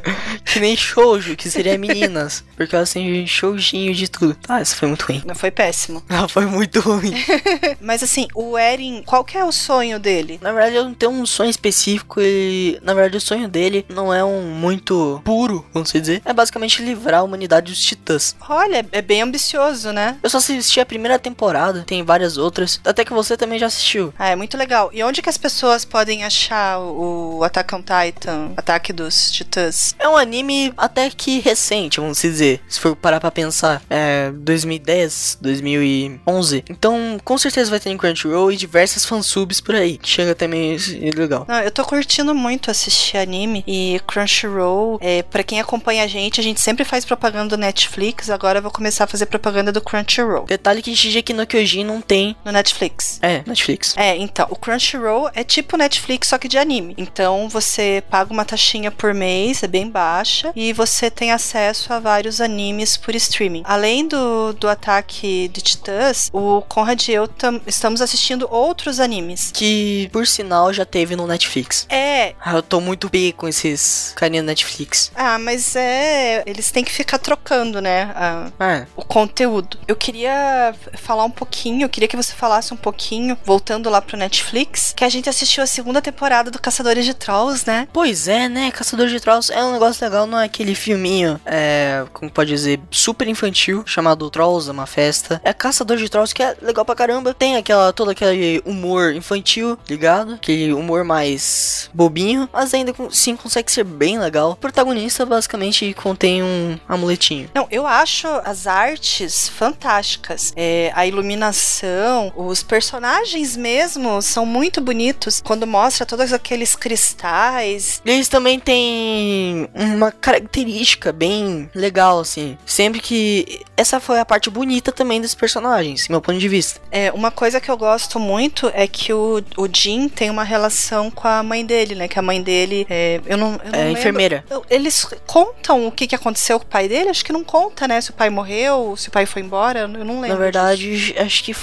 Que 0.45 0.59
nem 0.59 0.75
shoujo, 0.75 1.35
que 1.35 1.49
seria 1.49 1.77
meninas. 1.77 2.43
Porque 2.57 2.75
elas 2.75 2.91
têm 2.91 3.25
shoujinho 3.25 3.93
de 3.93 4.09
tudo. 4.09 4.37
Ah, 4.47 4.61
isso 4.61 4.75
foi 4.75 4.87
muito 4.87 5.03
ruim. 5.03 5.21
Não 5.25 5.35
foi 5.35 5.51
péssimo. 5.51 6.03
Ah, 6.09 6.27
foi 6.27 6.45
muito 6.45 6.79
ruim. 6.81 7.00
Mas 7.79 8.03
assim, 8.03 8.27
o 8.35 8.57
Eren, 8.57 9.03
qual 9.05 9.23
que 9.23 9.37
é 9.37 9.43
o 9.43 9.51
sonho 9.51 9.99
dele? 9.99 10.39
Na 10.41 10.51
verdade, 10.51 10.75
eu 10.75 10.83
não 10.83 10.93
tenho 10.93 11.11
um 11.11 11.25
sonho 11.25 11.49
específico 11.49 12.19
e, 12.21 12.79
na 12.81 12.93
verdade, 12.93 13.17
o 13.17 13.21
sonho 13.21 13.47
dele 13.47 13.85
não 13.89 14.13
é 14.13 14.23
um 14.23 14.41
muito 14.41 15.21
puro, 15.23 15.65
vamos 15.73 15.91
dizer. 15.91 16.21
É 16.25 16.33
basicamente 16.33 16.81
livrar 16.81 17.21
a 17.21 17.23
humanidade 17.23 17.71
dos 17.71 17.81
titãs. 17.81 18.35
Olha, 18.49 18.85
é 18.91 19.01
bem 19.01 19.21
ambicioso, 19.21 19.91
né? 19.91 20.17
Eu 20.21 20.29
só 20.29 20.37
assisti 20.37 20.79
a 20.79 20.85
primeira 20.85 21.17
temporada, 21.19 21.83
tem 21.85 22.03
várias 22.03 22.37
outras. 22.37 22.79
Até 22.85 23.05
que 23.05 23.13
você 23.13 23.37
também 23.37 23.59
já 23.59 23.67
assistiu. 23.67 24.13
Ah, 24.17 24.29
é 24.29 24.35
muito 24.35 24.57
legal. 24.57 24.89
E 24.93 25.03
onde 25.03 25.21
que 25.21 25.29
as 25.29 25.37
pessoas 25.37 25.85
podem 25.85 26.23
achar 26.23 26.79
o, 26.79 27.37
o 27.39 27.43
Attack 27.43 27.73
on 27.75 27.81
Titan, 27.81 28.51
Ataque 28.57 28.93
dos 28.93 29.31
Titãs? 29.31 29.95
É 29.97 30.07
um 30.07 30.17
anime 30.17 30.73
até 30.77 31.09
que 31.09 31.39
recente, 31.39 31.99
vamos 31.99 32.21
dizer. 32.21 32.61
Se 32.67 32.79
for 32.79 32.95
parar 32.95 33.19
pra 33.19 33.31
pensar. 33.31 33.81
É 33.89 34.31
2010, 34.31 35.37
2011. 35.41 36.63
Então 36.69 36.90
Então, 36.91 37.17
com 37.23 37.37
certeza 37.37 37.69
vai 37.69 37.79
ter 37.79 37.89
em 37.89 37.97
Crunchyroll 37.97 38.51
e 38.51 38.57
diversas 38.57 39.05
fansubs 39.05 39.61
por 39.61 39.75
aí, 39.75 39.97
que 39.97 40.09
chega 40.09 40.35
também 40.35 40.75
legal. 41.15 41.45
Não, 41.47 41.59
eu 41.61 41.71
tô 41.71 41.85
curtindo 41.85 42.35
muito 42.35 42.69
assistir 42.69 43.17
anime 43.17 43.63
e 43.65 44.01
Crunchyroll, 44.05 44.97
é, 45.01 45.23
para 45.23 45.43
quem 45.43 45.61
acompanha 45.61 46.03
a 46.03 46.07
gente, 46.07 46.39
a 46.39 46.43
gente 46.43 46.59
sempre 46.59 46.83
faz 46.83 47.05
propaganda 47.05 47.55
do 47.55 47.61
Netflix, 47.61 48.29
agora 48.29 48.59
eu 48.59 48.61
vou 48.61 48.71
começar 48.71 49.05
a 49.05 49.07
fazer 49.07 49.27
propaganda 49.27 49.71
do 49.71 49.79
Crunchyroll. 49.79 50.45
Detalhe 50.45 50.81
que 50.81 50.95
Shingeki 50.95 51.33
no 51.33 51.47
Kyojin 51.47 51.85
não 51.85 52.01
tem 52.01 52.35
no 52.43 52.51
Netflix. 52.51 53.19
É, 53.21 53.41
Netflix. 53.45 53.95
É, 53.95 54.17
então, 54.17 54.47
o 54.49 54.55
Crunchyroll 54.57 55.29
é 55.33 55.43
tipo 55.43 55.77
Netflix, 55.77 56.27
só 56.27 56.37
que 56.37 56.49
de 56.49 56.57
anime. 56.57 56.93
Então, 56.97 57.47
você 57.47 58.03
paga 58.09 58.33
uma 58.33 58.43
taxinha 58.43 58.91
por 58.91 59.13
mês, 59.13 59.63
é 59.63 59.67
bem 59.67 59.89
baixa, 59.89 60.51
e 60.55 60.73
você 60.73 61.09
tem 61.09 61.31
acesso 61.31 61.93
a 61.93 61.99
vários 61.99 62.41
animes 62.41 62.97
por 62.97 63.15
streaming. 63.15 63.63
Além 63.65 64.07
do, 64.07 64.53
do 64.53 64.67
ataque 64.67 65.47
de 65.47 65.61
titãs, 65.61 66.29
o 66.33 66.61
Conrad 66.81 67.07
e 67.07 67.13
eu 67.13 67.29
estamos 67.67 68.01
assistindo 68.01 68.47
outros 68.49 68.99
animes. 68.99 69.51
Que, 69.53 70.09
por 70.11 70.25
sinal, 70.25 70.73
já 70.73 70.83
teve 70.83 71.15
no 71.15 71.27
Netflix. 71.27 71.85
É. 71.89 72.33
Ah, 72.43 72.55
eu 72.55 72.63
tô 72.63 72.81
muito 72.81 73.09
B 73.09 73.33
com 73.37 73.47
esses 73.47 74.13
carinha 74.15 74.41
Netflix. 74.41 75.11
Ah, 75.15 75.37
mas 75.37 75.75
é. 75.75 76.43
Eles 76.45 76.71
têm 76.71 76.83
que 76.83 76.91
ficar 76.91 77.19
trocando, 77.19 77.79
né? 77.81 78.11
A, 78.15 78.51
é. 78.59 78.87
O 78.95 79.05
conteúdo. 79.05 79.77
Eu 79.87 79.95
queria 79.95 80.73
falar 80.95 81.23
um 81.23 81.29
pouquinho, 81.29 81.85
eu 81.85 81.89
queria 81.89 82.07
que 82.07 82.17
você 82.17 82.33
falasse 82.33 82.73
um 82.73 82.77
pouquinho, 82.77 83.37
voltando 83.45 83.89
lá 83.89 84.01
pro 84.01 84.17
Netflix, 84.17 84.93
que 84.95 85.03
a 85.03 85.09
gente 85.09 85.29
assistiu 85.29 85.63
a 85.63 85.67
segunda 85.67 86.01
temporada 86.01 86.49
do 86.49 86.59
Caçadores 86.59 87.05
de 87.05 87.13
Trolls, 87.13 87.63
né? 87.67 87.87
Pois 87.93 88.27
é, 88.27 88.49
né? 88.49 88.71
Caçadores 88.71 89.11
de 89.11 89.19
Trolls 89.19 89.53
é 89.53 89.63
um 89.63 89.73
negócio 89.73 90.03
legal, 90.03 90.25
não 90.25 90.39
é 90.39 90.45
aquele 90.45 90.73
filminho, 90.73 91.39
é. 91.45 92.05
Como 92.11 92.31
pode 92.31 92.49
dizer, 92.49 92.79
super 92.89 93.27
infantil, 93.27 93.83
chamado 93.85 94.29
Trolls, 94.29 94.67
é 94.67 94.71
uma 94.71 94.87
festa. 94.87 95.39
É 95.43 95.53
Caçador 95.53 95.97
de 95.97 96.09
Trolls 96.09 96.33
que 96.33 96.41
é 96.41 96.55
legal 96.61 96.85
pra 96.85 96.95
caramba. 96.95 97.33
Tem 97.33 97.55
aquela, 97.55 97.91
todo 97.93 98.11
aquele 98.11 98.61
humor 98.65 99.13
infantil, 99.13 99.77
ligado? 99.87 100.33
Aquele 100.33 100.73
humor 100.73 101.03
mais 101.03 101.89
bobinho, 101.93 102.49
mas 102.51 102.73
ainda 102.73 102.93
sim 103.09 103.35
consegue 103.35 103.71
ser 103.71 103.83
bem 103.83 104.19
legal. 104.19 104.51
O 104.51 104.55
protagonista 104.55 105.25
basicamente 105.25 105.93
contém 105.93 106.43
um 106.43 106.77
amuletinho. 106.87 107.49
Não, 107.53 107.67
eu 107.71 107.85
acho 107.85 108.27
as 108.45 108.67
artes 108.67 109.49
fantásticas. 109.49 110.53
É, 110.55 110.91
a 110.95 111.05
iluminação, 111.05 112.31
os 112.35 112.63
personagens 112.63 113.55
mesmo 113.57 114.21
são 114.21 114.45
muito 114.45 114.81
bonitos. 114.81 115.41
Quando 115.43 115.65
mostra 115.67 116.05
todos 116.05 116.33
aqueles 116.33 116.75
cristais. 116.75 118.01
Eles 118.05 118.27
também 118.27 118.59
têm 118.59 119.67
uma 119.73 120.11
característica 120.11 121.11
bem 121.11 121.69
legal, 121.73 122.19
assim. 122.19 122.57
Sempre 122.65 122.99
que. 122.99 123.61
Essa 123.75 123.99
foi 123.99 124.19
a 124.19 124.25
parte 124.25 124.49
bonita 124.49 124.91
também 124.91 125.19
dos 125.19 125.33
personagens, 125.33 126.07
meu 126.07 126.21
ponto 126.21 126.37
de 126.37 126.47
vista. 126.51 126.79
É, 126.91 127.11
uma 127.11 127.31
coisa 127.31 127.59
que 127.59 127.69
eu 127.69 127.77
gosto 127.77 128.19
muito 128.19 128.69
é 128.73 128.87
que 128.87 129.11
o, 129.13 129.41
o 129.57 129.67
Jim 129.71 130.07
tem 130.07 130.29
uma 130.29 130.43
relação 130.43 131.09
com 131.09 131.27
a 131.27 131.41
mãe 131.41 131.65
dele, 131.65 131.95
né? 131.95 132.07
Que 132.07 132.19
a 132.19 132.21
mãe 132.21 132.41
dele. 132.41 132.85
É, 132.89 133.19
eu 133.25 133.37
não, 133.37 133.59
eu 133.63 133.71
não 133.71 133.79
é 133.79 133.91
enfermeira. 133.91 134.43
Eles 134.69 135.07
contam 135.25 135.87
o 135.87 135.91
que, 135.91 136.05
que 136.07 136.15
aconteceu 136.15 136.59
com 136.59 136.65
o 136.65 136.69
pai 136.69 136.87
dele? 136.87 137.09
Acho 137.09 137.25
que 137.25 137.33
não 137.33 137.43
conta, 137.43 137.87
né? 137.87 137.99
Se 137.99 138.11
o 138.11 138.13
pai 138.13 138.29
morreu, 138.29 138.95
se 138.97 139.07
o 139.07 139.11
pai 139.11 139.25
foi 139.25 139.41
embora, 139.41 139.81
eu 139.81 139.87
não 139.87 140.21
lembro. 140.21 140.37
Na 140.37 140.43
verdade, 140.43 140.97
disso. 140.97 141.13
acho 141.17 141.43
que 141.43 141.53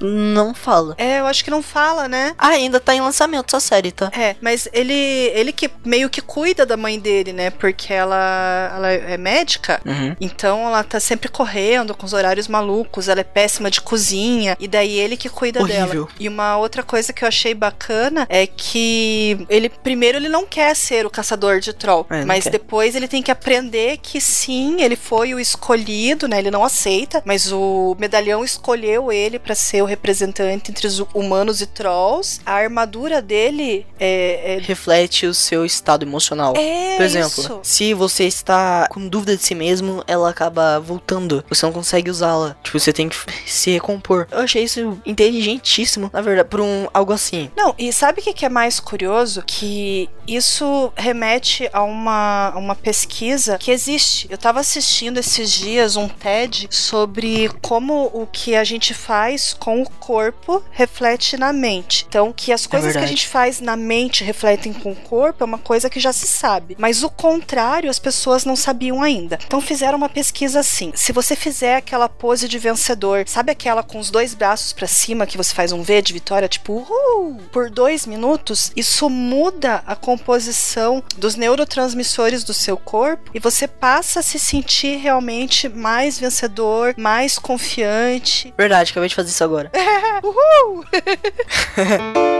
não 0.00 0.54
fala. 0.54 0.94
É, 0.98 1.20
eu 1.20 1.26
acho 1.26 1.44
que 1.44 1.50
não 1.50 1.62
fala, 1.62 2.08
né? 2.08 2.34
Ah, 2.38 2.48
ainda 2.48 2.80
tá 2.80 2.94
em 2.94 3.00
lançamento 3.00 3.56
essa 3.56 3.60
série, 3.60 3.92
tá? 3.92 4.10
É, 4.16 4.36
mas 4.40 4.68
ele 4.72 4.94
ele 4.94 5.52
que 5.52 5.70
meio 5.84 6.10
que 6.10 6.20
cuida 6.20 6.66
da 6.66 6.76
mãe 6.76 6.98
dele, 6.98 7.32
né? 7.32 7.50
Porque 7.50 7.92
ela, 7.92 8.72
ela 8.74 8.92
é 8.92 9.16
médica, 9.16 9.80
uhum. 9.84 10.16
então 10.20 10.66
ela 10.66 10.82
tá 10.82 11.00
sempre 11.00 11.28
correndo 11.28 11.94
com 11.94 12.06
os 12.06 12.12
horários 12.12 12.48
malucos, 12.48 13.08
ela 13.08 13.20
é 13.20 13.24
péssima 13.24 13.70
de 13.70 13.80
cozinha, 13.80 14.56
e 14.60 14.68
daí 14.68 14.98
ele 14.98 15.16
que 15.16 15.28
cuida 15.28 15.60
Horrível. 15.60 16.04
dela. 16.04 16.08
E 16.18 16.28
uma 16.28 16.56
outra 16.56 16.82
coisa 16.82 17.12
que 17.12 17.24
eu 17.24 17.28
achei 17.28 17.54
bacana 17.54 18.26
é 18.28 18.46
que 18.46 19.46
ele, 19.48 19.68
primeiro, 19.68 20.18
ele 20.18 20.28
não 20.28 20.46
quer 20.46 20.74
ser 20.74 21.06
o 21.06 21.10
caçador 21.10 21.60
de 21.60 21.72
troll, 21.72 22.06
é, 22.10 22.24
mas 22.24 22.44
depois 22.44 22.94
ele 22.94 23.08
tem 23.08 23.22
que 23.22 23.30
aprender 23.30 23.98
que 23.98 24.20
sim, 24.20 24.82
ele 24.82 24.96
foi 24.96 25.34
o 25.34 25.40
escolhido, 25.40 26.28
né? 26.28 26.38
Ele 26.38 26.50
não 26.50 26.64
aceita, 26.64 27.22
mas 27.24 27.52
o 27.52 27.96
medalhão 27.98 28.44
escolheu 28.44 29.12
ele 29.12 29.38
para 29.38 29.54
ser 29.54 29.82
o 29.86 29.88
representante 29.88 30.70
entre 30.70 30.86
os 30.86 31.00
humanos 31.14 31.60
e 31.60 31.66
trolls. 31.66 32.40
A 32.44 32.52
armadura 32.52 33.22
dele 33.22 33.86
é, 33.98 34.56
é... 34.56 34.58
reflete 34.60 35.26
o 35.26 35.32
seu 35.32 35.64
estado 35.64 36.04
emocional. 36.04 36.54
É 36.56 36.96
Por 36.96 37.04
exemplo, 37.04 37.42
isso. 37.42 37.60
se 37.62 37.94
você 37.94 38.24
está 38.24 38.88
com 38.90 39.08
dúvida 39.08 39.36
de 39.36 39.42
si 39.42 39.54
mesmo, 39.54 40.02
ela 40.06 40.28
acaba 40.28 40.78
voltando. 40.80 41.44
Você 41.48 41.64
não 41.64 41.72
consegue 41.72 42.10
usá-la. 42.10 42.56
Tipo, 42.62 42.78
você 42.78 42.92
tem 42.92 43.08
que 43.08 43.16
se 43.46 43.70
recompor. 43.70 44.26
Eu 44.30 44.40
achei 44.40 44.64
isso 44.64 45.00
inteligentíssimo, 45.06 46.10
na 46.12 46.20
verdade, 46.20 46.48
por 46.48 46.60
um 46.60 46.88
algo 46.92 47.12
assim. 47.12 47.50
Não, 47.56 47.74
e 47.78 47.92
sabe 47.92 48.20
o 48.20 48.22
que 48.22 48.44
é 48.44 48.48
mais 48.48 48.80
curioso? 48.80 49.42
Que 49.46 50.08
isso 50.26 50.92
remete 50.96 51.70
a 51.72 51.82
uma, 51.82 52.50
a 52.54 52.58
uma 52.58 52.74
pesquisa 52.74 53.56
que 53.58 53.70
existe. 53.70 54.26
Eu 54.28 54.36
tava 54.36 54.60
assistindo 54.60 55.18
esses 55.18 55.50
dias 55.52 55.96
um 55.96 56.08
TED 56.08 56.68
sobre 56.70 57.48
como 57.62 58.10
o 58.12 58.26
que 58.26 58.56
a 58.56 58.64
gente 58.64 58.92
faz 58.92 59.54
com 59.54 59.75
o 59.82 59.90
corpo 59.90 60.62
reflete 60.70 61.36
na 61.36 61.52
mente. 61.52 62.06
Então, 62.08 62.32
que 62.32 62.52
as 62.52 62.66
coisas 62.66 62.94
é 62.94 62.98
que 62.98 63.04
a 63.04 63.08
gente 63.08 63.26
faz 63.26 63.60
na 63.60 63.76
mente 63.76 64.24
refletem 64.24 64.72
com 64.72 64.92
o 64.92 64.96
corpo 64.96 65.42
é 65.42 65.46
uma 65.46 65.58
coisa 65.58 65.90
que 65.90 66.00
já 66.00 66.12
se 66.12 66.26
sabe. 66.26 66.76
Mas 66.78 67.02
o 67.02 67.10
contrário, 67.10 67.90
as 67.90 67.98
pessoas 67.98 68.44
não 68.44 68.56
sabiam 68.56 69.02
ainda. 69.02 69.38
Então, 69.46 69.60
fizeram 69.60 69.98
uma 69.98 70.08
pesquisa 70.08 70.60
assim: 70.60 70.92
se 70.94 71.12
você 71.12 71.34
fizer 71.34 71.76
aquela 71.76 72.08
pose 72.08 72.48
de 72.48 72.58
vencedor, 72.58 73.24
sabe 73.26 73.52
aquela 73.52 73.82
com 73.82 73.98
os 73.98 74.10
dois 74.10 74.34
braços 74.34 74.72
para 74.72 74.86
cima 74.86 75.26
que 75.26 75.36
você 75.36 75.54
faz 75.54 75.72
um 75.72 75.82
V 75.82 76.02
de 76.02 76.12
vitória, 76.12 76.48
tipo, 76.48 76.72
uhul, 76.74 77.40
por 77.52 77.70
dois 77.70 78.06
minutos, 78.06 78.72
isso 78.76 79.08
muda 79.08 79.82
a 79.86 79.96
composição 79.96 81.02
dos 81.16 81.34
neurotransmissores 81.34 82.44
do 82.44 82.54
seu 82.54 82.76
corpo 82.76 83.30
e 83.34 83.40
você 83.40 83.66
passa 83.66 84.20
a 84.20 84.22
se 84.22 84.38
sentir 84.38 84.96
realmente 84.96 85.68
mais 85.68 86.18
vencedor, 86.18 86.94
mais 86.96 87.38
confiante. 87.38 88.52
Verdade, 88.56 88.90
acabei 88.90 89.08
de 89.08 89.14
fazer 89.14 89.30
isso 89.30 89.44
agora. 89.44 89.65
Uhul! 90.22 90.84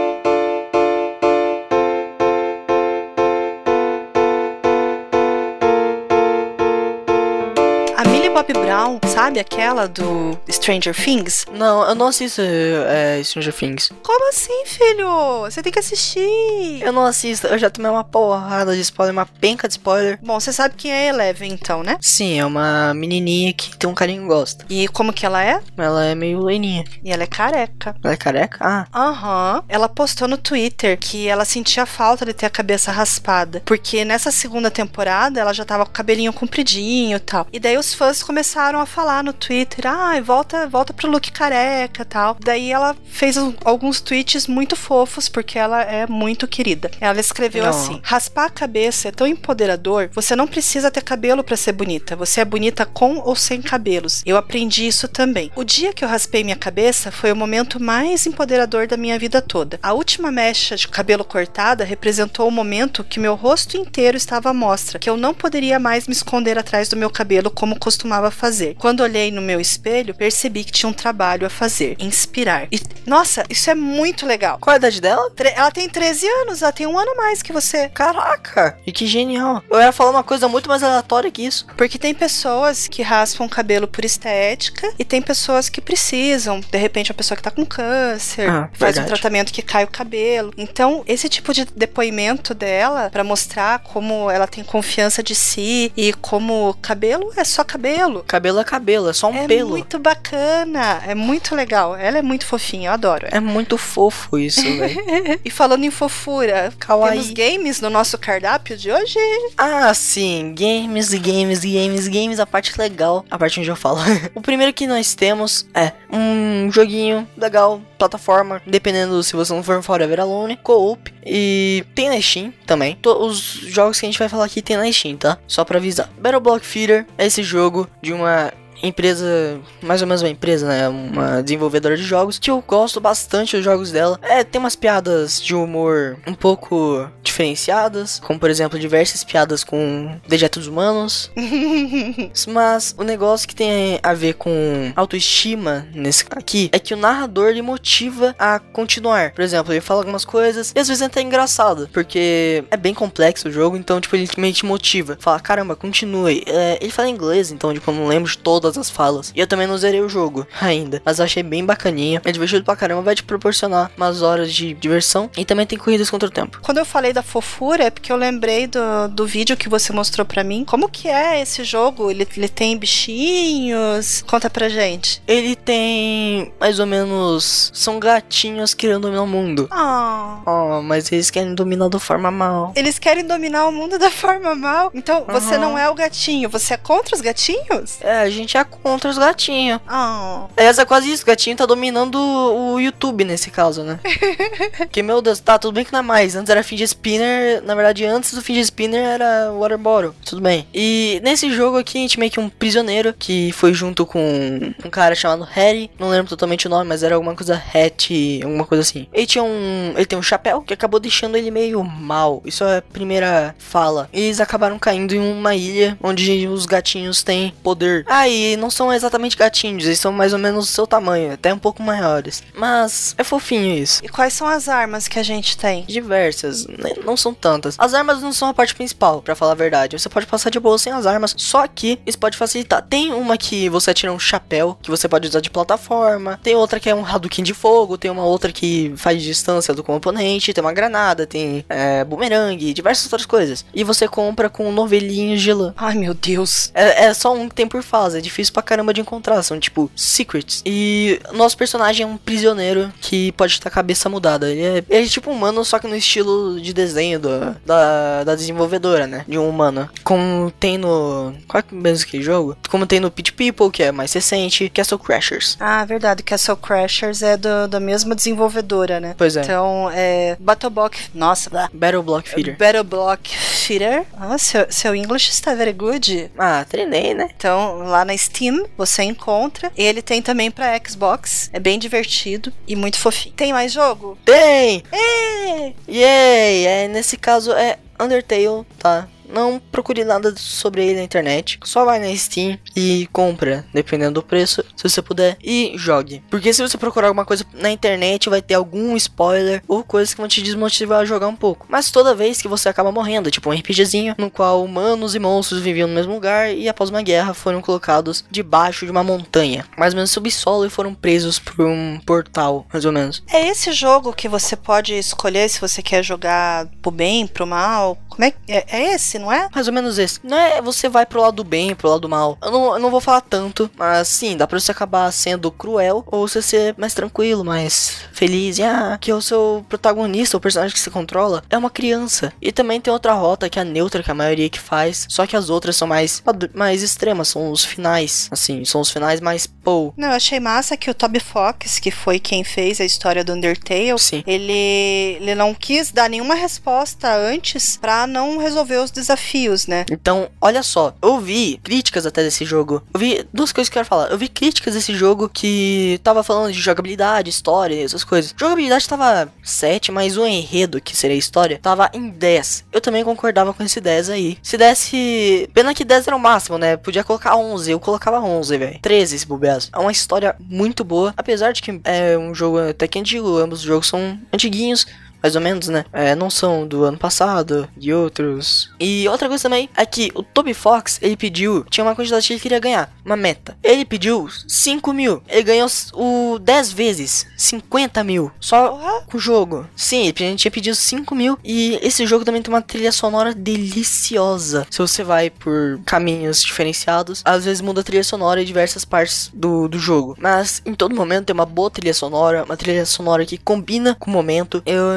Bobby 8.37 8.53
Brown, 8.53 8.99
sabe 9.07 9.39
aquela 9.39 9.87
do 9.87 10.37
Stranger 10.47 10.93
Things? 10.95 11.43
Não, 11.51 11.89
eu 11.89 11.95
não 11.95 12.05
assisto 12.05 12.39
é, 12.39 13.19
Stranger 13.23 13.51
Things. 13.51 13.89
Como 14.03 14.29
assim, 14.29 14.63
filho? 14.63 15.41
Você 15.41 15.63
tem 15.63 15.73
que 15.73 15.79
assistir. 15.79 16.79
Eu 16.79 16.93
não 16.93 17.03
assisto, 17.03 17.47
eu 17.47 17.57
já 17.57 17.67
tomei 17.67 17.89
uma 17.89 18.03
porrada 18.03 18.75
de 18.75 18.81
spoiler, 18.81 19.11
uma 19.11 19.25
penca 19.25 19.67
de 19.67 19.73
spoiler. 19.73 20.19
Bom, 20.21 20.39
você 20.39 20.53
sabe 20.53 20.75
quem 20.77 20.91
é 20.91 21.07
Eleven, 21.07 21.51
então, 21.51 21.81
né? 21.81 21.97
Sim, 21.99 22.39
é 22.39 22.45
uma 22.45 22.93
menininha 22.93 23.51
que 23.53 23.75
tem 23.75 23.89
um 23.89 23.95
carinho 23.95 24.21
que 24.21 24.27
gosta. 24.27 24.65
E 24.69 24.87
como 24.89 25.11
que 25.11 25.25
ela 25.25 25.43
é? 25.43 25.59
Ela 25.75 26.05
é 26.05 26.13
meio 26.13 26.39
leininha. 26.39 26.83
E 27.03 27.11
ela 27.11 27.23
é 27.23 27.27
careca. 27.27 27.95
Ela 28.03 28.13
é 28.13 28.17
careca? 28.17 28.57
Ah. 28.61 28.85
Aham. 28.93 29.55
Uhum. 29.55 29.63
Ela 29.67 29.89
postou 29.89 30.27
no 30.27 30.37
Twitter 30.37 30.95
que 30.99 31.27
ela 31.27 31.43
sentia 31.43 31.87
falta 31.87 32.23
de 32.23 32.33
ter 32.33 32.45
a 32.45 32.51
cabeça 32.51 32.91
raspada. 32.91 33.63
Porque 33.65 34.05
nessa 34.05 34.31
segunda 34.31 34.69
temporada 34.69 35.39
ela 35.39 35.53
já 35.53 35.65
tava 35.65 35.85
com 35.85 35.91
o 35.91 35.93
cabelinho 35.93 36.31
compridinho 36.31 37.17
e 37.17 37.19
tal. 37.19 37.47
E 37.51 37.59
daí 37.59 37.77
os 37.77 37.86
fãs 37.93 38.23
começaram 38.23 38.79
a 38.79 38.85
falar 38.85 39.23
no 39.23 39.33
Twitter, 39.33 39.85
ah, 39.87 40.19
volta, 40.21 40.67
volta 40.67 40.93
pro 40.93 41.09
look 41.09 41.31
careca 41.31 42.03
tal. 42.05 42.37
Daí 42.39 42.71
ela 42.71 42.95
fez 43.05 43.37
alguns 43.63 44.01
tweets 44.01 44.47
muito 44.47 44.75
fofos, 44.75 45.29
porque 45.29 45.57
ela 45.57 45.81
é 45.81 46.07
muito 46.07 46.47
querida. 46.47 46.89
Ela 46.99 47.19
escreveu 47.19 47.63
não. 47.63 47.69
assim: 47.69 47.99
raspar 48.03 48.45
a 48.45 48.49
cabeça 48.49 49.09
é 49.09 49.11
tão 49.11 49.27
empoderador, 49.27 50.09
você 50.13 50.35
não 50.35 50.47
precisa 50.47 50.91
ter 50.91 51.01
cabelo 51.01 51.43
para 51.43 51.57
ser 51.57 51.71
bonita. 51.71 52.15
Você 52.15 52.41
é 52.41 52.45
bonita 52.45 52.85
com 52.85 53.19
ou 53.19 53.35
sem 53.35 53.61
cabelos. 53.61 54.21
Eu 54.25 54.37
aprendi 54.37 54.87
isso 54.87 55.07
também. 55.07 55.51
O 55.55 55.63
dia 55.63 55.93
que 55.93 56.03
eu 56.03 56.09
raspei 56.09 56.43
minha 56.43 56.55
cabeça 56.55 57.11
foi 57.11 57.31
o 57.31 57.35
momento 57.35 57.81
mais 57.81 58.25
empoderador 58.25 58.87
da 58.87 58.97
minha 58.97 59.17
vida 59.19 59.41
toda. 59.41 59.79
A 59.81 59.93
última 59.93 60.31
mecha 60.31 60.75
de 60.75 60.87
cabelo 60.87 61.23
cortada 61.23 61.83
representou 61.83 62.47
o 62.47 62.51
momento 62.51 63.03
que 63.03 63.19
meu 63.19 63.35
rosto 63.35 63.77
inteiro 63.77 64.17
estava 64.17 64.49
à 64.49 64.53
mostra, 64.53 64.99
que 64.99 65.09
eu 65.09 65.17
não 65.17 65.33
poderia 65.33 65.79
mais 65.79 66.07
me 66.07 66.13
esconder 66.13 66.57
atrás 66.57 66.89
do 66.89 66.95
meu 66.95 67.09
cabelo 67.09 67.51
como 67.51 67.76
costumava 67.77 68.31
fazer. 68.31 68.75
Quando 68.79 69.01
olhei 69.01 69.31
no 69.31 69.41
meu 69.41 69.59
espelho, 69.59 70.15
percebi 70.15 70.63
que 70.63 70.71
tinha 70.71 70.89
um 70.89 70.93
trabalho 70.93 71.45
a 71.45 71.49
fazer, 71.49 71.95
inspirar. 71.99 72.67
E, 72.71 72.79
nossa, 73.05 73.43
isso 73.49 73.69
é 73.69 73.75
muito 73.75 74.25
legal. 74.25 74.57
Qual 74.59 74.73
a 74.73 74.77
idade 74.77 75.01
dela? 75.01 75.29
Tre 75.31 75.53
ela 75.55 75.71
tem 75.71 75.89
13 75.89 76.27
anos, 76.27 76.61
ela 76.61 76.71
tem 76.71 76.85
um 76.85 76.97
ano 76.97 77.11
a 77.11 77.15
mais 77.15 77.41
que 77.41 77.53
você. 77.53 77.89
Caraca, 77.89 78.77
e 78.85 78.91
que 78.91 79.07
genial. 79.07 79.63
Eu 79.69 79.79
ia 79.79 79.91
falar 79.91 80.11
uma 80.11 80.23
coisa 80.23 80.47
muito 80.47 80.69
mais 80.69 80.83
aleatória 80.83 81.31
que 81.31 81.41
isso. 81.41 81.65
Porque 81.77 81.97
tem 81.97 82.13
pessoas 82.13 82.87
que 82.87 83.01
raspam 83.01 83.45
o 83.45 83.49
cabelo 83.49 83.87
por 83.87 84.03
estética 84.05 84.93
e 84.97 85.05
tem 85.05 85.21
pessoas 85.21 85.69
que 85.69 85.81
precisam. 85.81 86.59
De 86.59 86.77
repente, 86.77 87.11
uma 87.11 87.17
pessoa 87.17 87.35
que 87.35 87.43
tá 87.43 87.51
com 87.51 87.65
câncer, 87.65 88.49
ah, 88.49 88.69
faz 88.73 88.95
verdade. 88.95 89.05
um 89.05 89.07
tratamento 89.07 89.53
que 89.53 89.61
cai 89.61 89.83
o 89.83 89.87
cabelo. 89.87 90.53
Então, 90.57 91.03
esse 91.07 91.29
tipo 91.29 91.53
de 91.53 91.65
depoimento 91.65 92.53
dela, 92.53 93.09
para 93.09 93.23
mostrar 93.23 93.79
como 93.79 94.29
ela 94.29 94.47
tem 94.47 94.63
confiança 94.63 95.23
de 95.23 95.35
si 95.35 95.91
e 95.95 96.13
como 96.13 96.75
cabelo 96.81 97.31
é 97.35 97.43
só 97.43 97.63
cabelo 97.67 98.23
cabelo. 98.25 98.59
É 98.59 98.63
cabelo, 98.63 99.09
é 99.09 99.13
só 99.13 99.29
um 99.29 99.35
é 99.35 99.47
pelo. 99.47 99.69
muito 99.69 99.99
bacana, 99.99 101.01
é 101.05 101.13
muito 101.13 101.55
legal. 101.55 101.95
Ela 101.95 102.19
é 102.19 102.21
muito 102.21 102.45
fofinha, 102.45 102.89
eu 102.89 102.93
adoro. 102.93 103.27
É 103.29 103.39
muito 103.39 103.77
fofo 103.77 104.37
isso, 104.37 104.61
velho. 104.61 104.97
E 105.43 105.49
falando 105.49 105.83
em 105.83 105.91
fofura, 105.91 106.73
Kawaii. 106.79 107.11
temos 107.11 107.31
games 107.31 107.81
no 107.81 107.89
nosso 107.89 108.17
cardápio 108.17 108.77
de 108.77 108.91
hoje? 108.91 109.19
ah, 109.57 109.93
sim, 109.93 110.53
games, 110.57 111.13
games, 111.13 111.59
games, 111.59 112.07
games, 112.07 112.39
a 112.39 112.45
parte 112.45 112.77
legal, 112.79 113.25
a 113.29 113.37
parte 113.37 113.59
onde 113.59 113.69
eu 113.69 113.75
falo. 113.75 113.99
o 114.33 114.41
primeiro 114.41 114.73
que 114.73 114.87
nós 114.87 115.13
temos 115.13 115.67
é 115.73 115.91
um 116.11 116.69
joguinho 116.71 117.27
legal, 117.37 117.81
plataforma, 117.97 118.61
dependendo 118.65 119.21
se 119.23 119.35
você 119.35 119.53
não 119.53 119.63
for 119.63 119.81
Forever 119.81 120.19
Alone, 120.19 120.57
co-op, 120.57 121.13
e 121.25 121.83
tem 121.93 122.09
na 122.09 122.21
Steam 122.21 122.53
também. 122.65 122.97
Os 123.05 123.37
jogos 123.37 123.99
que 123.99 124.05
a 124.05 124.09
gente 124.09 124.19
vai 124.19 124.29
falar 124.29 124.45
aqui 124.45 124.61
tem 124.61 124.77
na 124.77 124.91
Steam, 124.91 125.17
tá? 125.17 125.37
Só 125.47 125.63
pra 125.63 125.77
avisar. 125.77 126.09
Battle 126.17 126.41
Block 126.41 126.65
Feeder 126.65 127.05
é 127.17 127.25
esse 127.25 127.43
jogo 127.43 127.56
de 128.01 128.13
uma 128.13 128.53
empresa, 128.81 129.59
mais 129.81 130.01
ou 130.01 130.07
menos 130.07 130.21
uma 130.21 130.29
empresa, 130.29 130.67
né? 130.67 130.87
Uma 130.87 131.41
desenvolvedora 131.41 131.95
de 131.95 132.03
jogos, 132.03 132.39
que 132.39 132.49
eu 132.49 132.63
gosto 132.65 132.99
bastante 132.99 133.55
dos 133.55 133.65
jogos 133.65 133.91
dela. 133.91 134.19
É, 134.21 134.43
tem 134.43 134.59
umas 134.59 134.75
piadas 134.75 135.41
de 135.41 135.55
humor 135.55 136.17
um 136.25 136.33
pouco 136.33 137.09
diferenciadas, 137.23 138.19
como 138.19 138.39
por 138.39 138.49
exemplo, 138.49 138.79
diversas 138.79 139.23
piadas 139.23 139.63
com 139.63 140.19
dejetos 140.27 140.67
humanos. 140.67 141.31
Mas 142.47 142.95
o 142.97 143.03
negócio 143.03 143.47
que 143.47 143.55
tem 143.55 143.99
a 144.01 144.13
ver 144.13 144.33
com 144.35 144.91
autoestima 144.95 145.87
nesse 145.93 146.25
aqui 146.31 146.69
é 146.71 146.79
que 146.79 146.93
o 146.93 146.97
narrador 146.97 147.49
ele 147.49 147.61
motiva 147.61 148.35
a 148.39 148.59
continuar. 148.59 149.31
Por 149.31 149.41
exemplo, 149.41 149.73
ele 149.73 149.81
fala 149.81 150.01
algumas 150.01 150.25
coisas 150.25 150.73
e 150.75 150.79
às 150.79 150.87
vezes 150.87 151.01
é 151.01 151.05
até 151.05 151.21
engraçado, 151.21 151.89
porque 151.91 152.63
é 152.69 152.77
bem 152.77 152.93
complexo 152.93 153.47
o 153.49 153.51
jogo, 153.51 153.77
então 153.77 153.99
tipo 154.01 154.15
ele 154.15 154.27
meio 154.37 154.53
te 154.53 154.65
motiva. 154.65 155.17
Fala, 155.19 155.39
caramba, 155.39 155.75
continue. 155.75 156.43
É, 156.47 156.77
ele 156.81 156.91
fala 156.91 157.09
inglês, 157.09 157.51
então 157.51 157.73
tipo 157.73 157.89
eu 157.89 157.95
não 157.95 158.07
lembro 158.07 158.29
de 158.29 158.37
todas 158.67 158.77
as 158.77 158.89
falas. 158.89 159.31
E 159.35 159.39
eu 159.39 159.47
também 159.47 159.67
não 159.67 159.77
zerei 159.77 160.01
o 160.01 160.09
jogo 160.09 160.45
ainda, 160.59 161.01
mas 161.05 161.19
achei 161.19 161.43
bem 161.43 161.65
bacaninha. 161.65 162.21
É 162.25 162.31
divertido 162.31 162.63
pra 162.63 162.75
caramba, 162.75 163.01
vai 163.01 163.15
te 163.15 163.23
proporcionar 163.23 163.91
umas 163.95 164.21
horas 164.21 164.53
de 164.53 164.73
diversão 164.73 165.29
e 165.37 165.45
também 165.45 165.65
tem 165.65 165.77
corridas 165.77 166.09
contra 166.09 166.27
o 166.27 166.31
tempo. 166.31 166.59
Quando 166.61 166.77
eu 166.77 166.85
falei 166.85 167.13
da 167.13 167.23
fofura, 167.23 167.85
é 167.85 167.89
porque 167.89 168.11
eu 168.11 168.15
lembrei 168.17 168.67
do, 168.67 169.07
do 169.09 169.25
vídeo 169.25 169.57
que 169.57 169.69
você 169.69 169.93
mostrou 169.93 170.25
pra 170.25 170.43
mim. 170.43 170.65
Como 170.65 170.89
que 170.89 171.07
é 171.07 171.41
esse 171.41 171.63
jogo? 171.63 172.11
Ele, 172.11 172.27
ele 172.35 172.49
tem 172.49 172.77
bichinhos? 172.77 174.23
Conta 174.27 174.49
pra 174.49 174.69
gente. 174.69 175.21
Ele 175.27 175.55
tem 175.55 176.51
mais 176.59 176.79
ou 176.79 176.85
menos 176.85 177.71
são 177.73 177.99
gatinhos 177.99 178.73
querendo 178.73 179.01
dominar 179.01 179.23
o 179.23 179.27
mundo. 179.27 179.67
Ah. 179.71 180.41
Oh, 180.45 180.81
mas 180.81 181.11
eles 181.11 181.29
querem 181.29 181.53
dominar 181.55 181.89
da 181.89 181.99
forma 181.99 182.31
mal. 182.31 182.73
Eles 182.75 182.99
querem 182.99 183.25
dominar 183.25 183.67
o 183.67 183.71
mundo 183.71 183.97
da 183.97 184.09
forma 184.09 184.55
mal. 184.55 184.91
Então, 184.93 185.25
você 185.27 185.55
Aham. 185.55 185.61
não 185.61 185.77
é 185.77 185.89
o 185.89 185.95
gatinho, 185.95 186.49
você 186.49 186.73
é 186.73 186.77
contra 186.77 187.15
os 187.15 187.21
gatinhos? 187.21 188.01
É, 188.01 188.21
a 188.21 188.29
gente 188.29 188.56
contra 188.65 189.09
os 189.09 189.17
gatinhos. 189.17 189.79
Ah. 189.87 190.47
Aliás, 190.55 190.77
é 190.79 190.85
quase 190.85 191.11
isso, 191.11 191.23
o 191.23 191.27
gatinho 191.27 191.55
tá 191.55 191.65
dominando 191.65 192.15
o 192.15 192.79
YouTube 192.79 193.23
nesse 193.23 193.51
caso, 193.51 193.83
né? 193.83 193.99
Porque, 194.77 195.01
meu 195.01 195.21
Deus, 195.21 195.39
tá, 195.39 195.57
tudo 195.57 195.73
bem 195.73 195.85
que 195.85 195.91
não 195.91 195.99
é 195.99 196.03
mais. 196.03 196.35
Antes 196.35 196.49
era 196.49 196.63
Fidget 196.63 196.87
Spinner, 196.89 197.61
na 197.63 197.75
verdade, 197.75 198.05
antes 198.05 198.33
do 198.33 198.41
Fidget 198.41 198.65
Spinner 198.65 199.03
era 199.03 199.51
Water 199.51 199.77
Bottle. 199.77 200.13
Tudo 200.25 200.41
bem. 200.41 200.67
E 200.73 201.19
nesse 201.23 201.51
jogo 201.51 201.77
aqui, 201.77 201.97
a 201.97 202.01
gente 202.01 202.19
meio 202.19 202.31
que 202.31 202.39
um 202.39 202.49
prisioneiro 202.49 203.13
que 203.13 203.51
foi 203.53 203.73
junto 203.73 204.05
com 204.05 204.73
um 204.83 204.89
cara 204.89 205.15
chamado 205.15 205.43
Harry. 205.43 205.89
Não 205.99 206.09
lembro 206.09 206.29
totalmente 206.29 206.67
o 206.67 206.69
nome, 206.69 206.87
mas 206.87 207.03
era 207.03 207.15
alguma 207.15 207.35
coisa 207.35 207.61
Hat, 207.73 208.41
alguma 208.43 208.65
coisa 208.65 208.81
assim. 208.81 209.07
Ele 209.13 209.25
tinha 209.25 209.43
um. 209.43 209.93
Ele 209.95 210.05
tem 210.05 210.17
um 210.17 210.23
chapéu 210.23 210.61
que 210.61 210.73
acabou 210.73 210.99
deixando 210.99 211.35
ele 211.35 211.51
meio 211.51 211.83
mal. 211.83 212.41
Isso 212.45 212.63
é 212.63 212.77
a 212.77 212.81
primeira 212.81 213.55
fala. 213.57 214.09
Eles 214.13 214.39
acabaram 214.39 214.79
caindo 214.79 215.13
em 215.13 215.19
uma 215.19 215.55
ilha 215.55 215.97
onde 216.01 216.47
os 216.47 216.65
gatinhos 216.65 217.23
têm 217.23 217.53
poder. 217.63 218.05
Ah, 218.07 218.27
não 218.55 218.69
são 218.69 218.93
exatamente 218.93 219.35
gatinhos, 219.35 219.85
eles 219.85 219.99
são 219.99 220.11
mais 220.11 220.33
ou 220.33 220.39
menos 220.39 220.65
do 220.65 220.71
seu 220.71 220.87
tamanho, 220.87 221.33
até 221.33 221.53
um 221.53 221.59
pouco 221.59 221.83
maiores. 221.83 222.43
Mas 222.55 223.15
é 223.17 223.23
fofinho 223.23 223.77
isso. 223.77 224.03
E 224.03 224.09
quais 224.09 224.33
são 224.33 224.47
as 224.47 224.69
armas 224.69 225.07
que 225.07 225.19
a 225.19 225.23
gente 225.23 225.57
tem? 225.57 225.83
Diversas, 225.85 226.65
né? 226.67 226.91
não 227.03 227.17
são 227.17 227.33
tantas. 227.33 227.75
As 227.77 227.93
armas 227.93 228.21
não 228.21 228.31
são 228.31 228.49
a 228.49 228.53
parte 228.53 228.75
principal, 228.75 229.21
pra 229.21 229.35
falar 229.35 229.53
a 229.53 229.55
verdade. 229.55 229.97
Você 229.97 230.09
pode 230.09 230.27
passar 230.27 230.49
de 230.49 230.59
boa 230.59 230.77
sem 230.77 230.93
as 230.93 231.05
armas, 231.05 231.33
só 231.37 231.65
que 231.67 231.99
isso 232.05 232.19
pode 232.19 232.37
facilitar. 232.37 232.81
Tem 232.81 233.13
uma 233.13 233.37
que 233.37 233.69
você 233.69 233.91
atira 233.91 234.11
um 234.11 234.19
chapéu, 234.19 234.77
que 234.81 234.89
você 234.89 235.07
pode 235.07 235.27
usar 235.27 235.41
de 235.41 235.49
plataforma. 235.49 236.39
Tem 236.43 236.55
outra 236.55 236.79
que 236.79 236.89
é 236.89 236.95
um 236.95 237.05
Hadouken 237.05 237.43
de 237.43 237.53
fogo. 237.53 237.97
Tem 237.97 238.11
uma 238.11 238.25
outra 238.25 238.51
que 238.51 238.93
faz 238.97 239.21
distância 239.21 239.73
do 239.73 239.83
componente. 239.83 240.53
Tem 240.53 240.63
uma 240.63 240.73
granada, 240.73 241.25
tem 241.25 241.65
é, 241.69 242.03
bumerangue, 242.03 242.73
diversas 242.73 243.05
outras 243.05 243.25
coisas. 243.25 243.65
E 243.73 243.83
você 243.83 244.07
compra 244.07 244.49
com 244.49 244.71
novelinhos 244.71 245.41
de 245.41 245.53
lã. 245.53 245.73
Ai, 245.77 245.95
meu 245.95 246.13
Deus. 246.13 246.71
É, 246.73 247.05
é 247.05 247.13
só 247.13 247.33
um 247.33 247.47
que 247.49 247.55
tem 247.55 247.67
por 247.67 247.81
fase, 247.81 248.17
é 248.17 248.21
difícil 248.21 248.36
pra 248.49 248.61
caramba 248.63 248.93
de 248.93 249.01
encontrar, 249.01 249.41
são 249.43 249.59
tipo 249.59 249.89
secrets. 249.95 250.61
E 250.65 251.19
nosso 251.33 251.57
personagem 251.57 252.03
é 252.03 252.07
um 252.07 252.17
prisioneiro 252.17 252.91
que 253.01 253.31
pode 253.33 253.59
a 253.65 253.69
cabeça 253.69 254.07
mudada. 254.09 254.49
Ele 254.51 254.61
é, 254.61 254.83
ele 254.89 255.05
é 255.05 255.09
tipo 255.09 255.31
humano, 255.31 255.63
só 255.65 255.79
que 255.79 255.87
no 255.87 255.95
estilo 255.95 256.59
de 256.61 256.73
desenho 256.73 257.19
do- 257.19 257.55
da, 257.65 258.23
da 258.23 258.35
desenvolvedora, 258.35 259.07
né? 259.07 259.25
De 259.27 259.37
um 259.37 259.47
humano. 259.49 259.89
Como 260.03 260.51
tem 260.59 260.77
no. 260.77 261.33
Qual 261.47 261.61
é 261.61 261.75
mesmo 261.75 262.07
que 262.07 262.21
jogo? 262.21 262.55
Como 262.69 262.85
tem 262.85 262.99
no 262.99 263.11
Pit 263.11 263.33
People, 263.33 263.71
que 263.71 263.83
é 263.83 263.91
mais 263.91 264.13
recente, 264.13 264.69
Castle 264.69 264.99
Crashers. 264.99 265.57
Ah, 265.59 265.83
verdade. 265.85 266.23
Castle 266.23 266.55
Crashers 266.57 267.21
é 267.21 267.35
do, 267.37 267.67
da 267.67 267.79
mesma 267.79 268.15
desenvolvedora, 268.15 268.99
né? 268.99 269.15
Pois 269.17 269.35
é. 269.35 269.41
Então, 269.41 269.89
é. 269.93 270.37
Battle 270.39 270.69
Block. 270.69 270.97
Nossa, 271.13 271.49
blá. 271.49 271.69
Battle 271.73 272.03
Block 272.03 272.29
Feeder. 272.29 272.57
Battle 272.57 272.83
Block 272.83 273.35
Feeder. 273.37 274.05
Ah, 274.17 274.37
seu, 274.37 274.65
seu 274.69 274.95
English 274.95 275.29
está 275.31 275.53
very 275.55 275.73
good. 275.73 276.31
Ah, 276.37 276.65
treinei, 276.69 277.13
né? 277.13 277.29
Então, 277.35 277.79
lá 277.87 278.05
na 278.05 278.13
Steam 278.27 278.65
você 278.77 279.03
encontra. 279.03 279.71
Ele 279.75 280.01
tem 280.01 280.21
também 280.21 280.51
pra 280.51 280.79
Xbox. 280.85 281.49
É 281.53 281.59
bem 281.59 281.79
divertido 281.79 282.51
e 282.67 282.75
muito 282.75 282.99
fofinho. 282.99 283.35
Tem 283.35 283.51
mais 283.53 283.71
jogo? 283.71 284.17
Tem! 284.23 284.83
É. 284.91 285.73
Yay! 285.87 286.67
É, 286.67 286.87
nesse 286.87 287.17
caso 287.17 287.51
é 287.51 287.77
Undertale, 287.99 288.65
tá? 288.77 289.07
Não 289.27 289.61
procure 289.71 290.03
nada 290.03 290.33
sobre 290.37 290.85
ele 290.85 290.97
na 290.97 291.03
internet. 291.03 291.59
Só 291.63 291.85
vai 291.85 291.99
na 291.99 292.15
Steam 292.15 292.57
e 292.75 293.07
compra, 293.11 293.65
dependendo 293.73 294.15
do 294.15 294.23
preço, 294.23 294.63
se 294.75 294.83
você 294.83 295.01
puder, 295.01 295.37
e 295.43 295.73
jogue. 295.75 296.23
Porque 296.29 296.53
se 296.53 296.61
você 296.61 296.77
procurar 296.77 297.07
alguma 297.07 297.25
coisa 297.25 297.45
na 297.53 297.69
internet, 297.69 298.29
vai 298.29 298.41
ter 298.41 298.55
algum 298.55 298.95
spoiler 298.95 299.61
ou 299.67 299.83
coisas 299.83 300.13
que 300.13 300.19
vão 300.19 300.27
te 300.27 300.41
desmotivar 300.41 301.01
a 301.01 301.05
jogar 301.05 301.27
um 301.27 301.35
pouco. 301.35 301.65
Mas 301.69 301.91
toda 301.91 302.15
vez 302.15 302.41
que 302.41 302.47
você 302.47 302.69
acaba 302.69 302.91
morrendo, 302.91 303.31
tipo 303.31 303.49
um 303.49 303.53
RPGzinho, 303.53 304.15
no 304.17 304.31
qual 304.31 304.63
humanos 304.63 305.15
e 305.15 305.19
monstros 305.19 305.61
viviam 305.61 305.87
no 305.87 305.95
mesmo 305.95 306.13
lugar 306.13 306.53
e 306.53 306.67
após 306.69 306.89
uma 306.89 307.01
guerra 307.01 307.33
foram 307.33 307.61
colocados 307.61 308.23
debaixo 308.29 308.85
de 308.85 308.91
uma 308.91 309.03
montanha, 309.03 309.65
mais 309.77 309.93
ou 309.93 309.97
menos 309.97 310.11
subsolo 310.11 310.65
e 310.65 310.69
foram 310.69 310.93
presos 310.93 311.39
por 311.39 311.65
um 311.65 311.99
portal, 312.05 312.65
mais 312.71 312.85
ou 312.85 312.91
menos. 312.91 313.23
É 313.31 313.47
esse 313.47 313.71
jogo 313.71 314.13
que 314.13 314.29
você 314.29 314.55
pode 314.55 314.93
escolher 314.93 315.49
se 315.49 315.61
você 315.61 315.81
quer 315.81 316.03
jogar 316.03 316.67
pro 316.81 316.91
bem, 316.91 317.27
pro 317.27 317.47
mal. 317.47 317.97
Como 318.09 318.25
é 318.25 318.31
que. 318.31 318.37
É, 318.47 318.65
é 318.69 318.93
esse, 318.93 319.16
não 319.19 319.31
é? 319.31 319.49
Mais 319.53 319.67
ou 319.67 319.73
menos 319.73 319.97
esse. 319.97 320.19
Não 320.23 320.37
é 320.37 320.61
você 320.61 320.89
vai 320.89 321.05
pro 321.05 321.21
lado 321.21 321.37
do 321.37 321.43
bem, 321.43 321.75
pro 321.75 321.89
lado 321.89 322.01
do 322.01 322.09
mal. 322.09 322.37
Eu 322.41 322.51
não, 322.51 322.73
eu 322.73 322.79
não 322.79 322.91
vou 322.91 323.01
falar 323.01 323.21
tanto, 323.21 323.69
mas 323.77 324.07
sim, 324.07 324.35
dá 324.35 324.47
pra 324.47 324.59
você 324.59 324.71
acabar 324.71 325.11
sendo 325.11 325.51
cruel 325.51 326.03
ou 326.07 326.27
você 326.27 326.41
ser 326.41 326.75
mais 326.77 326.93
tranquilo, 326.93 327.43
mais 327.43 328.01
feliz. 328.11 328.57
E 328.57 328.63
ah, 328.63 328.97
que 328.99 329.11
o 329.13 329.21
seu 329.21 329.65
protagonista, 329.69 330.37
o 330.37 330.41
personagem 330.41 330.73
que 330.73 330.79
você 330.79 330.89
controla, 330.89 331.43
é 331.49 331.57
uma 331.57 331.69
criança. 331.69 332.33
E 332.41 332.51
também 332.51 332.81
tem 332.81 332.91
outra 332.91 333.13
rota 333.13 333.49
que 333.49 333.59
é 333.59 333.61
a 333.61 333.65
neutra, 333.65 334.03
que 334.03 334.11
a 334.11 334.15
maioria 334.15 334.49
que 334.49 334.59
faz. 334.59 335.05
Só 335.09 335.25
que 335.25 335.35
as 335.35 335.49
outras 335.49 335.75
são 335.75 335.87
mais, 335.87 336.23
mais 336.53 336.83
extremas, 336.83 337.29
são 337.29 337.51
os 337.51 337.63
finais. 337.63 338.27
Assim, 338.31 338.63
são 338.65 338.81
os 338.81 338.91
finais 338.91 339.21
mais 339.21 339.47
pô. 339.47 339.93
Não, 339.97 340.09
eu 340.09 340.15
achei 340.15 340.39
massa 340.39 340.77
que 340.77 340.89
o 340.89 340.93
Toby 340.93 341.19
Fox, 341.19 341.79
que 341.79 341.91
foi 341.91 342.19
quem 342.19 342.43
fez 342.43 342.79
a 342.79 342.85
história 342.85 343.23
do 343.23 343.33
Undertale, 343.33 343.97
Sim. 343.99 344.23
ele, 344.25 345.17
ele 345.19 345.35
não 345.35 345.53
quis 345.53 345.91
dar 345.91 346.09
nenhuma 346.09 346.35
resposta 346.35 347.13
antes 347.13 347.77
pra 347.77 348.07
não 348.07 348.37
resolver 348.37 348.77
os 348.77 348.91
desafios, 349.07 349.67
né? 349.67 349.85
Então, 349.89 350.29
olha 350.41 350.61
só, 350.61 350.93
eu 351.01 351.19
vi 351.19 351.59
críticas 351.63 352.05
até 352.05 352.21
desse 352.23 352.45
jogo. 352.45 352.83
Eu 352.93 352.99
vi 352.99 353.25
duas 353.33 353.51
coisas 353.51 353.69
que 353.69 353.77
eu 353.77 353.81
quero 353.81 353.89
falar. 353.89 354.11
Eu 354.11 354.17
vi 354.17 354.27
críticas 354.27 354.73
desse 354.73 354.93
jogo 354.93 355.29
que 355.29 355.99
tava 356.03 356.23
falando 356.23 356.51
de 356.51 356.59
jogabilidade, 356.59 357.29
história, 357.29 357.83
essas 357.83 358.03
coisas. 358.03 358.33
Jogabilidade 358.37 358.87
tava 358.87 359.31
7, 359.43 359.91
mas 359.91 360.17
o 360.17 360.25
enredo, 360.25 360.81
que 360.81 360.95
seria 360.95 361.15
a 361.15 361.19
história, 361.19 361.59
tava 361.61 361.89
em 361.93 362.09
10. 362.09 362.65
Eu 362.71 362.81
também 362.81 363.03
concordava 363.03 363.53
com 363.53 363.63
esse 363.63 363.79
10 363.79 364.09
aí. 364.09 364.37
Se 364.43 364.57
desse. 364.57 365.49
Pena 365.53 365.73
que 365.73 365.85
10 365.85 366.07
era 366.07 366.15
o 366.15 366.19
máximo, 366.19 366.57
né? 366.57 366.77
Podia 366.77 367.03
colocar 367.03 367.35
11. 367.35 367.71
Eu 367.71 367.79
colocava 367.79 368.19
11, 368.19 368.57
velho. 368.57 368.79
13 368.81 369.19
se 369.19 369.27
bobeasse. 369.27 369.69
É 369.73 369.79
uma 369.79 369.91
história 369.91 370.35
muito 370.39 370.83
boa. 370.83 371.13
Apesar 371.15 371.51
de 371.51 371.61
que 371.61 371.79
é 371.83 372.17
um 372.17 372.33
jogo 372.33 372.59
até 372.59 372.87
que 372.87 372.99
antigo, 372.99 373.37
ambos 373.37 373.59
os 373.59 373.65
jogos 373.65 373.87
são 373.87 374.19
antiguinhos. 374.33 374.85
Mais 375.27 375.35
ou 375.35 375.41
menos, 375.41 375.67
né? 375.67 375.83
É, 375.91 376.15
não 376.15 376.29
são 376.29 376.65
do 376.65 376.85
ano 376.85 376.97
passado, 376.97 377.67
de 377.75 377.93
outros. 377.93 378.71
E 378.79 379.07
outra 379.09 379.27
coisa 379.27 379.43
também 379.43 379.69
é 379.75 379.85
que 379.85 380.09
o 380.15 380.23
Toby 380.23 380.53
Fox, 380.53 380.99
ele 381.01 381.17
pediu, 381.17 381.65
tinha 381.69 381.83
uma 381.83 381.93
quantidade 381.95 382.25
que 382.25 382.33
ele 382.33 382.39
queria 382.39 382.59
ganhar, 382.59 382.89
uma 383.03 383.17
meta. 383.17 383.57
Ele 383.61 383.83
pediu 383.83 384.29
5 384.47 384.93
mil. 384.93 385.21
Ele 385.27 385.43
ganhou 385.43 385.67
o 385.93 386.39
10 386.39 386.71
vezes, 386.71 387.27
50 387.35 388.03
mil. 388.05 388.31
Só 388.39 389.03
com 389.05 389.17
o 389.17 389.19
jogo. 389.19 389.67
Sim, 389.75 390.07
ele 390.07 390.35
tinha 390.35 390.51
pedido 390.51 390.75
5 390.75 391.13
mil. 391.13 391.37
E 391.43 391.77
esse 391.81 392.05
jogo 392.05 392.23
também 392.23 392.41
tem 392.41 392.53
uma 392.53 392.61
trilha 392.61 392.91
sonora 392.93 393.33
deliciosa. 393.33 394.65
Se 394.69 394.79
você 394.79 395.03
vai 395.03 395.29
por 395.29 395.79
caminhos 395.85 396.41
diferenciados, 396.41 397.21
às 397.25 397.43
vezes 397.43 397.59
muda 397.59 397.81
a 397.81 397.83
trilha 397.83 398.03
sonora 398.03 398.41
em 398.41 398.45
diversas 398.45 398.85
partes 398.85 399.29
do, 399.33 399.67
do 399.67 399.77
jogo. 399.77 400.15
Mas 400.19 400.61
em 400.65 400.73
todo 400.73 400.95
momento 400.95 401.25
tem 401.25 401.33
uma 401.33 401.45
boa 401.45 401.69
trilha 401.69 401.93
sonora, 401.93 402.45
uma 402.45 402.55
trilha 402.55 402.85
sonora 402.85 403.25
que 403.25 403.37
combina 403.37 403.93
com 403.93 404.09
o 404.09 404.13
momento. 404.13 404.63
Eu 404.65 404.87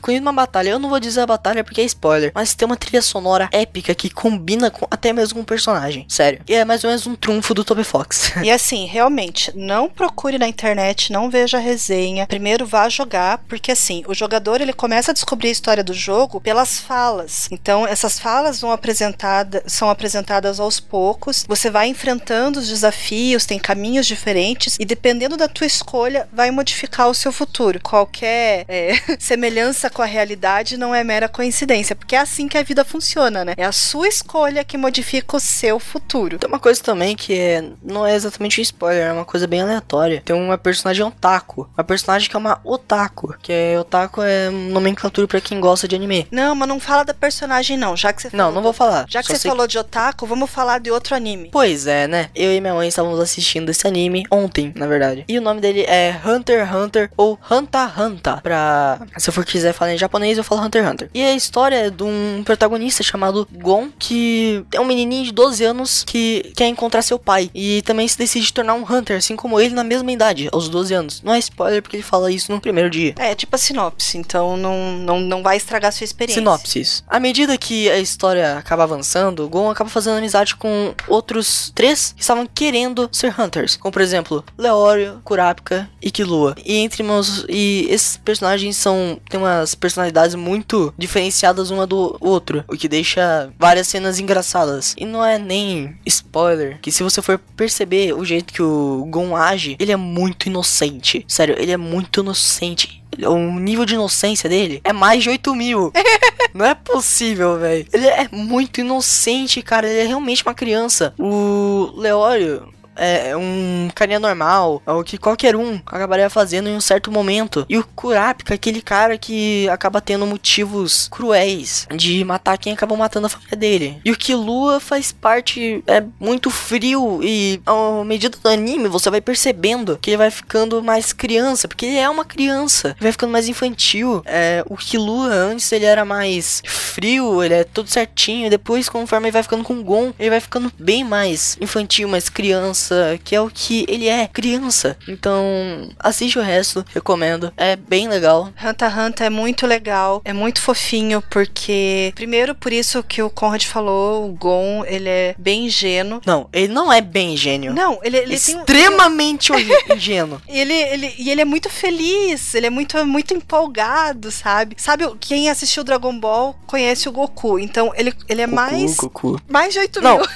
conheço 0.00 0.22
uma 0.22 0.32
batalha, 0.32 0.70
eu 0.70 0.78
não 0.78 0.88
vou 0.88 1.00
dizer 1.00 1.20
a 1.20 1.26
batalha 1.26 1.64
porque 1.64 1.80
é 1.80 1.84
spoiler, 1.84 2.32
mas 2.34 2.54
tem 2.54 2.66
uma 2.66 2.76
trilha 2.76 3.02
sonora 3.02 3.48
épica 3.52 3.94
que 3.94 4.10
combina 4.10 4.70
com 4.70 4.86
até 4.90 5.12
mesmo 5.12 5.36
com 5.36 5.40
o 5.42 5.44
personagem. 5.44 6.06
Sério. 6.08 6.40
E 6.48 6.54
é 6.54 6.64
mais 6.64 6.84
ou 6.84 6.88
menos 6.88 7.06
um 7.06 7.14
trunfo 7.14 7.54
do 7.54 7.64
Toby 7.64 7.84
Fox. 7.84 8.32
e 8.42 8.50
assim, 8.50 8.86
realmente, 8.86 9.52
não 9.54 9.88
procure 9.88 10.38
na 10.38 10.48
internet, 10.48 11.12
não 11.12 11.30
veja 11.30 11.58
a 11.58 11.60
resenha. 11.60 12.26
Primeiro 12.26 12.66
vá 12.66 12.88
jogar, 12.88 13.38
porque 13.48 13.72
assim, 13.72 14.02
o 14.06 14.14
jogador 14.14 14.60
ele 14.60 14.72
começa 14.72 15.10
a 15.10 15.14
descobrir 15.14 15.48
a 15.48 15.52
história 15.52 15.84
do 15.84 15.92
jogo 15.92 16.40
pelas 16.40 16.78
falas. 16.78 17.48
Então, 17.50 17.86
essas 17.86 18.18
falas 18.18 18.60
vão 18.60 18.72
apresentada, 18.72 19.62
são 19.66 19.90
apresentadas 19.90 20.60
aos 20.60 20.80
poucos. 20.80 21.44
Você 21.46 21.70
vai 21.70 21.88
enfrentando 21.88 22.58
os 22.58 22.68
desafios, 22.68 23.46
tem 23.46 23.58
caminhos 23.58 24.06
diferentes 24.06 24.76
e 24.78 24.84
dependendo 24.84 25.36
da 25.36 25.48
tua 25.48 25.66
escolha, 25.66 26.28
vai 26.32 26.50
modificar 26.50 27.08
o 27.08 27.14
seu 27.14 27.32
futuro. 27.32 27.80
Qualquer 27.82 28.64
é, 28.68 28.94
semelhança 29.18 29.55
com 29.92 30.02
a 30.02 30.06
realidade 30.06 30.76
não 30.76 30.94
é 30.94 31.02
mera 31.02 31.28
coincidência, 31.28 31.96
porque 31.96 32.14
é 32.14 32.20
assim 32.20 32.48
que 32.48 32.58
a 32.58 32.62
vida 32.62 32.84
funciona, 32.84 33.44
né? 33.44 33.54
É 33.56 33.64
a 33.64 33.72
sua 33.72 34.08
escolha 34.08 34.64
que 34.64 34.76
modifica 34.76 35.36
o 35.36 35.40
seu 35.40 35.78
futuro. 35.78 36.38
Tem 36.38 36.48
uma 36.48 36.58
coisa 36.58 36.82
também 36.82 37.16
que 37.16 37.38
é, 37.38 37.64
não 37.82 38.06
é 38.06 38.14
exatamente 38.14 38.60
um 38.60 38.62
spoiler, 38.62 39.06
é 39.06 39.12
uma 39.12 39.24
coisa 39.24 39.46
bem 39.46 39.62
aleatória. 39.62 40.22
Tem 40.24 40.36
uma 40.36 40.58
personagem 40.58 41.04
otaku, 41.04 41.68
uma 41.76 41.84
personagem 41.84 42.28
que 42.28 42.36
é 42.36 42.38
uma 42.38 42.60
otaku, 42.64 43.34
que 43.40 43.52
é 43.52 43.78
otaku 43.78 44.22
é 44.22 44.50
nomenclatura 44.50 45.26
para 45.26 45.40
quem 45.40 45.60
gosta 45.60 45.88
de 45.88 45.96
anime. 45.96 46.26
Não, 46.30 46.54
mas 46.54 46.68
não 46.68 46.78
fala 46.78 47.04
da 47.04 47.14
personagem 47.14 47.76
não, 47.76 47.96
já 47.96 48.12
que 48.12 48.22
você 48.22 48.36
Não, 48.36 48.52
não 48.52 48.62
vou 48.62 48.72
falar. 48.72 49.06
Já 49.08 49.22
que 49.22 49.28
você 49.28 49.48
falou 49.48 49.66
de 49.66 49.78
otaku, 49.78 50.26
vamos 50.26 50.50
falar 50.50 50.80
de 50.80 50.90
outro 50.90 51.14
anime. 51.14 51.48
Pois 51.50 51.86
é, 51.86 52.06
né? 52.06 52.28
Eu 52.34 52.52
e 52.52 52.60
minha 52.60 52.74
mãe 52.74 52.88
estávamos 52.88 53.20
assistindo 53.20 53.70
esse 53.70 53.86
anime 53.86 54.24
ontem, 54.30 54.72
na 54.76 54.86
verdade. 54.86 55.24
E 55.28 55.38
o 55.38 55.42
nome 55.42 55.60
dele 55.60 55.82
é 55.82 56.14
Hunter 56.24 56.66
x 56.66 56.74
Hunter 56.74 57.10
ou 57.16 57.38
Hanta 57.50 57.90
Hanta. 57.96 58.36
Pra. 58.42 59.00
Se 59.16 59.30
eu 59.30 59.32
for 59.32 59.45
quiser 59.52 59.72
falar 59.72 59.94
em 59.94 59.98
japonês, 59.98 60.38
eu 60.38 60.44
falo 60.44 60.62
Hunter 60.62 60.82
x 60.82 60.92
Hunter. 60.92 61.10
E 61.14 61.22
a 61.22 61.34
história 61.34 61.86
é 61.86 61.90
de 61.90 62.02
um 62.02 62.42
protagonista 62.44 63.02
chamado 63.02 63.48
Gon, 63.52 63.88
que 63.98 64.64
é 64.72 64.80
um 64.80 64.84
menininho 64.84 65.24
de 65.24 65.32
12 65.32 65.64
anos 65.64 66.04
que 66.04 66.52
quer 66.56 66.66
encontrar 66.66 67.02
seu 67.02 67.18
pai. 67.18 67.50
E 67.54 67.82
também 67.82 68.06
se 68.06 68.18
decide 68.18 68.52
tornar 68.52 68.74
um 68.74 68.84
Hunter, 68.84 69.18
assim 69.18 69.36
como 69.36 69.60
ele, 69.60 69.74
na 69.74 69.84
mesma 69.84 70.10
idade, 70.10 70.48
aos 70.52 70.68
12 70.68 70.94
anos. 70.94 71.22
Não 71.22 71.32
é 71.32 71.38
spoiler 71.38 71.82
porque 71.82 71.96
ele 71.96 72.02
fala 72.02 72.30
isso 72.30 72.52
no 72.52 72.60
primeiro 72.60 72.90
dia. 72.90 73.14
É, 73.18 73.34
tipo 73.34 73.54
a 73.54 73.58
sinopse, 73.58 74.18
então 74.18 74.56
não, 74.56 74.92
não, 74.92 75.20
não 75.20 75.42
vai 75.42 75.56
estragar 75.56 75.92
sua 75.92 76.04
experiência. 76.04 76.40
Sinopse. 76.40 77.02
À 77.06 77.18
medida 77.18 77.56
que 77.56 77.88
a 77.90 77.98
história 77.98 78.58
acaba 78.58 78.84
avançando, 78.84 79.48
Gon 79.48 79.70
acaba 79.70 79.88
fazendo 79.90 80.18
amizade 80.18 80.56
com 80.56 80.94
outros 81.08 81.72
três 81.74 82.12
que 82.12 82.22
estavam 82.22 82.46
querendo 82.46 83.08
ser 83.12 83.34
Hunters. 83.38 83.76
Como, 83.76 83.92
por 83.92 84.02
exemplo, 84.02 84.44
Leório, 84.58 85.20
Kurapika 85.24 85.88
e 86.02 86.10
Killua. 86.10 86.54
E 86.64 86.76
entre 86.76 87.02
meus... 87.02 87.44
E 87.48 87.86
esses 87.90 88.16
personagens 88.18 88.76
são... 88.76 89.18
Tem 89.36 89.42
umas 89.42 89.74
personalidades 89.74 90.34
muito 90.34 90.94
diferenciadas 90.96 91.70
uma 91.70 91.86
do 91.86 92.16
outro. 92.20 92.64
O 92.66 92.74
que 92.74 92.88
deixa 92.88 93.52
várias 93.58 93.86
cenas 93.86 94.18
engraçadas. 94.18 94.94
E 94.96 95.04
não 95.04 95.22
é 95.22 95.38
nem 95.38 95.94
spoiler. 96.06 96.80
Que 96.80 96.90
se 96.90 97.02
você 97.02 97.20
for 97.20 97.38
perceber 97.54 98.14
o 98.14 98.24
jeito 98.24 98.54
que 98.54 98.62
o 98.62 99.06
Gon 99.10 99.36
age, 99.36 99.76
ele 99.78 99.92
é 99.92 99.96
muito 99.96 100.46
inocente. 100.46 101.22
Sério, 101.28 101.54
ele 101.58 101.70
é 101.70 101.76
muito 101.76 102.20
inocente 102.20 103.04
o 103.24 103.38
nível 103.58 103.86
de 103.86 103.94
inocência 103.94 104.48
dele 104.48 104.80
é 104.84 104.92
mais 104.92 105.22
de 105.22 105.30
8 105.30 105.54
mil. 105.54 105.92
Não 106.52 106.66
é 106.66 106.74
possível, 106.74 107.58
velho. 107.58 107.86
Ele 107.92 108.06
é 108.06 108.28
muito 108.30 108.80
inocente, 108.80 109.62
cara. 109.62 109.88
Ele 109.88 110.00
é 110.00 110.06
realmente 110.06 110.42
uma 110.42 110.54
criança. 110.54 111.14
O 111.18 111.92
Leório, 111.96 112.68
é 112.96 113.36
um 113.36 113.88
carinha 113.94 114.18
normal, 114.18 114.82
é 114.86 114.92
o 114.92 115.04
que 115.04 115.18
qualquer 115.18 115.54
um 115.54 115.80
acabaria 115.86 116.30
fazendo 116.30 116.68
em 116.68 116.76
um 116.76 116.80
certo 116.80 117.12
momento. 117.12 117.64
E 117.68 117.78
o 117.78 117.84
Kurapika, 117.84 118.54
aquele 118.54 118.80
cara 118.80 119.18
que 119.18 119.68
acaba 119.68 120.00
tendo 120.00 120.26
motivos 120.26 121.08
cruéis 121.08 121.86
de 121.94 122.24
matar 122.24 122.58
quem 122.58 122.72
acabou 122.72 122.96
matando 122.96 123.26
a 123.26 123.30
família 123.30 123.56
dele. 123.56 124.00
E 124.04 124.10
o 124.10 124.16
Killua 124.16 124.80
faz 124.80 125.12
parte, 125.12 125.82
é 125.86 126.02
muito 126.18 126.50
frio 126.50 127.20
e 127.22 127.60
à 127.66 128.04
medida 128.04 128.38
do 128.38 128.48
anime 128.48 128.88
você 128.88 129.10
vai 129.10 129.20
percebendo 129.20 129.98
que 130.00 130.10
ele 130.10 130.16
vai 130.16 130.30
ficando 130.30 130.82
mais 130.82 131.12
criança, 131.12 131.68
porque 131.68 131.86
ele 131.86 131.98
é 131.98 132.08
uma 132.08 132.24
criança, 132.24 132.88
ele 132.88 133.02
vai 133.02 133.12
ficando 133.12 133.32
mais 133.32 133.48
infantil. 133.48 134.22
É, 134.24 134.64
o 134.68 134.76
Killua 134.76 135.28
antes 135.28 135.70
ele 135.72 135.84
era 135.84 136.04
mais 136.04 136.62
frio, 136.66 137.42
ele 137.42 137.54
é 137.54 137.64
todo 137.64 137.88
certinho, 137.88 138.50
depois 138.50 138.88
conforme 138.88 139.28
ele 139.28 139.32
vai 139.32 139.42
ficando 139.42 139.64
com 139.64 139.74
o 139.74 139.84
Gon, 139.84 140.12
ele 140.18 140.30
vai 140.30 140.40
ficando 140.40 140.72
bem 140.78 141.04
mais 141.04 141.56
infantil, 141.60 142.08
mais 142.08 142.28
criança 142.28 142.85
criança, 142.86 143.18
que 143.24 143.34
é 143.34 143.40
o 143.40 143.50
que 143.50 143.84
ele 143.88 144.08
é, 144.08 144.26
criança. 144.28 144.96
Então, 145.08 145.88
assiste 145.98 146.38
o 146.38 146.42
resto, 146.42 146.84
recomendo. 146.94 147.52
É 147.56 147.76
bem 147.76 148.08
legal. 148.08 148.52
Hunter 148.62 148.90
x 148.90 148.98
Hunter 148.98 149.26
é 149.26 149.30
muito 149.30 149.66
legal, 149.66 150.22
é 150.24 150.32
muito 150.32 150.60
fofinho, 150.60 151.22
porque, 151.30 152.12
primeiro, 152.14 152.54
por 152.54 152.72
isso 152.72 153.02
que 153.02 153.22
o 153.22 153.30
Conrad 153.30 153.64
falou, 153.64 154.28
o 154.28 154.32
Gon, 154.34 154.84
ele 154.86 155.08
é 155.08 155.34
bem 155.38 155.66
ingênuo. 155.66 156.20
Não, 156.24 156.48
ele 156.52 156.72
não 156.72 156.92
é 156.92 157.00
bem 157.00 157.34
ingênuo. 157.34 157.72
Não, 157.72 157.98
ele, 158.02 158.18
ele 158.18 158.34
Extremamente 158.34 159.52
um... 159.52 159.56
ingênuo. 159.94 160.40
ele, 160.48 160.72
ele, 160.72 161.14
e 161.18 161.30
ele 161.30 161.40
é 161.40 161.44
muito 161.44 161.68
feliz, 161.68 162.54
ele 162.54 162.66
é 162.66 162.70
muito, 162.70 163.04
muito 163.06 163.34
empolgado, 163.34 164.30
sabe? 164.30 164.76
Sabe, 164.78 165.04
quem 165.20 165.50
assistiu 165.50 165.82
Dragon 165.82 166.18
Ball 166.18 166.54
conhece 166.66 167.08
o 167.08 167.12
Goku, 167.12 167.58
então 167.58 167.92
ele, 167.96 168.12
ele 168.28 168.42
é 168.42 168.46
Goku, 168.46 168.56
mais... 168.56 168.96
Goku. 168.96 169.40
Mais 169.48 169.72
de 169.72 169.80
8 169.80 170.00
não. 170.00 170.18
mil. 170.18 170.26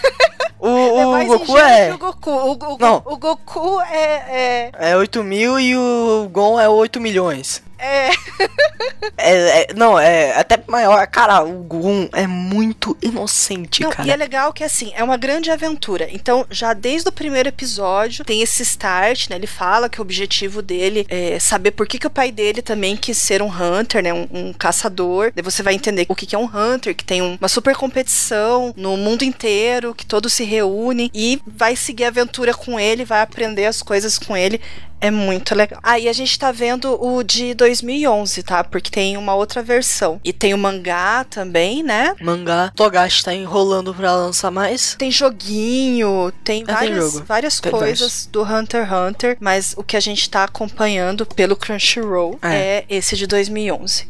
O, 0.58 0.68
o, 0.68 1.00
é 1.00 1.06
o 1.22 1.26
Goku 1.26 1.58
é. 1.58 1.92
O 1.94 1.98
Goku. 1.98 2.30
O, 2.30 2.52
o, 2.52 2.78
Não. 2.78 3.02
o 3.04 3.16
Goku 3.16 3.80
é, 3.82 4.70
é. 4.78 4.90
É 4.92 4.96
8 4.96 5.22
mil 5.24 5.58
e 5.58 5.76
o 5.76 6.28
Gon 6.30 6.60
é 6.60 6.68
8 6.68 7.00
milhões. 7.00 7.62
É. 7.80 8.10
é, 9.16 9.62
é, 9.62 9.74
não, 9.74 9.98
é 9.98 10.38
até 10.38 10.62
maior. 10.66 11.06
Cara, 11.06 11.42
o 11.42 11.62
Gon 11.62 12.08
é 12.12 12.26
muito 12.26 12.96
inocente, 13.00 13.82
não, 13.82 13.90
cara. 13.90 14.06
E 14.06 14.12
é 14.12 14.16
legal 14.16 14.52
que, 14.52 14.62
assim, 14.62 14.92
é 14.94 15.02
uma 15.02 15.16
grande 15.16 15.50
aventura. 15.50 16.08
Então, 16.12 16.46
já 16.50 16.74
desde 16.74 17.08
o 17.08 17.12
primeiro 17.12 17.48
episódio, 17.48 18.24
tem 18.24 18.42
esse 18.42 18.62
start, 18.62 19.30
né? 19.30 19.36
Ele 19.36 19.46
fala 19.46 19.88
que 19.88 19.98
o 19.98 20.02
objetivo 20.02 20.60
dele 20.60 21.06
é 21.08 21.38
saber 21.38 21.70
por 21.70 21.86
que, 21.86 21.98
que 21.98 22.06
o 22.06 22.10
pai 22.10 22.30
dele 22.30 22.60
também 22.60 22.96
quis 22.96 23.16
ser 23.16 23.40
um 23.40 23.48
hunter, 23.48 24.02
né? 24.02 24.12
Um, 24.12 24.28
um 24.30 24.52
caçador. 24.52 25.32
Daí 25.34 25.42
você 25.42 25.62
vai 25.62 25.74
entender 25.74 26.04
o 26.08 26.14
que, 26.14 26.26
que 26.26 26.36
é 26.36 26.38
um 26.38 26.44
hunter, 26.44 26.94
que 26.94 27.04
tem 27.04 27.22
um, 27.22 27.36
uma 27.40 27.48
super 27.48 27.74
competição 27.74 28.74
no 28.76 28.96
mundo 28.96 29.22
inteiro, 29.22 29.94
que 29.94 30.04
todos 30.04 30.34
se 30.34 30.44
reúnem 30.44 31.10
e 31.14 31.40
vai 31.46 31.74
seguir 31.76 32.04
a 32.04 32.08
aventura 32.08 32.52
com 32.52 32.78
ele, 32.78 33.04
vai 33.04 33.22
aprender 33.22 33.66
as 33.66 33.82
coisas 33.82 34.18
com 34.18 34.36
ele. 34.36 34.60
É 35.00 35.10
muito 35.10 35.54
legal. 35.54 35.80
Aí 35.82 36.06
ah, 36.06 36.10
a 36.10 36.12
gente 36.12 36.38
tá 36.38 36.52
vendo 36.52 37.02
o 37.02 37.22
de 37.22 37.54
2011, 37.54 38.42
tá? 38.42 38.62
Porque 38.62 38.90
tem 38.90 39.16
uma 39.16 39.34
outra 39.34 39.62
versão. 39.62 40.20
E 40.24 40.32
tem 40.32 40.52
o 40.52 40.58
mangá 40.58 41.24
também, 41.24 41.82
né? 41.82 42.14
Mangá. 42.20 42.72
Togashi 42.76 43.24
tá 43.24 43.34
enrolando 43.34 43.94
pra 43.94 44.14
lançar 44.14 44.50
mais. 44.50 44.94
Tem 44.98 45.10
joguinho, 45.10 46.32
tem 46.44 46.62
Ah, 46.62 46.66
tem 46.66 46.74
várias, 46.74 47.12
jogo. 47.12 47.24
várias 47.26 47.60
Tem 47.60 47.72
coisas 47.72 48.26
do 48.26 48.42
Hunter 48.42 48.82
x 48.82 48.92
Hunter. 48.92 49.36
Mas 49.40 49.74
o 49.76 49.82
que 49.82 49.96
a 49.96 50.00
gente 50.00 50.28
tá 50.28 50.44
acompanhando 50.44 51.24
pelo 51.24 51.56
Crunchyroll 51.56 52.38
É. 52.42 52.54
é 52.54 52.84
esse 52.88 53.16
de 53.16 53.26
2011. 53.26 54.06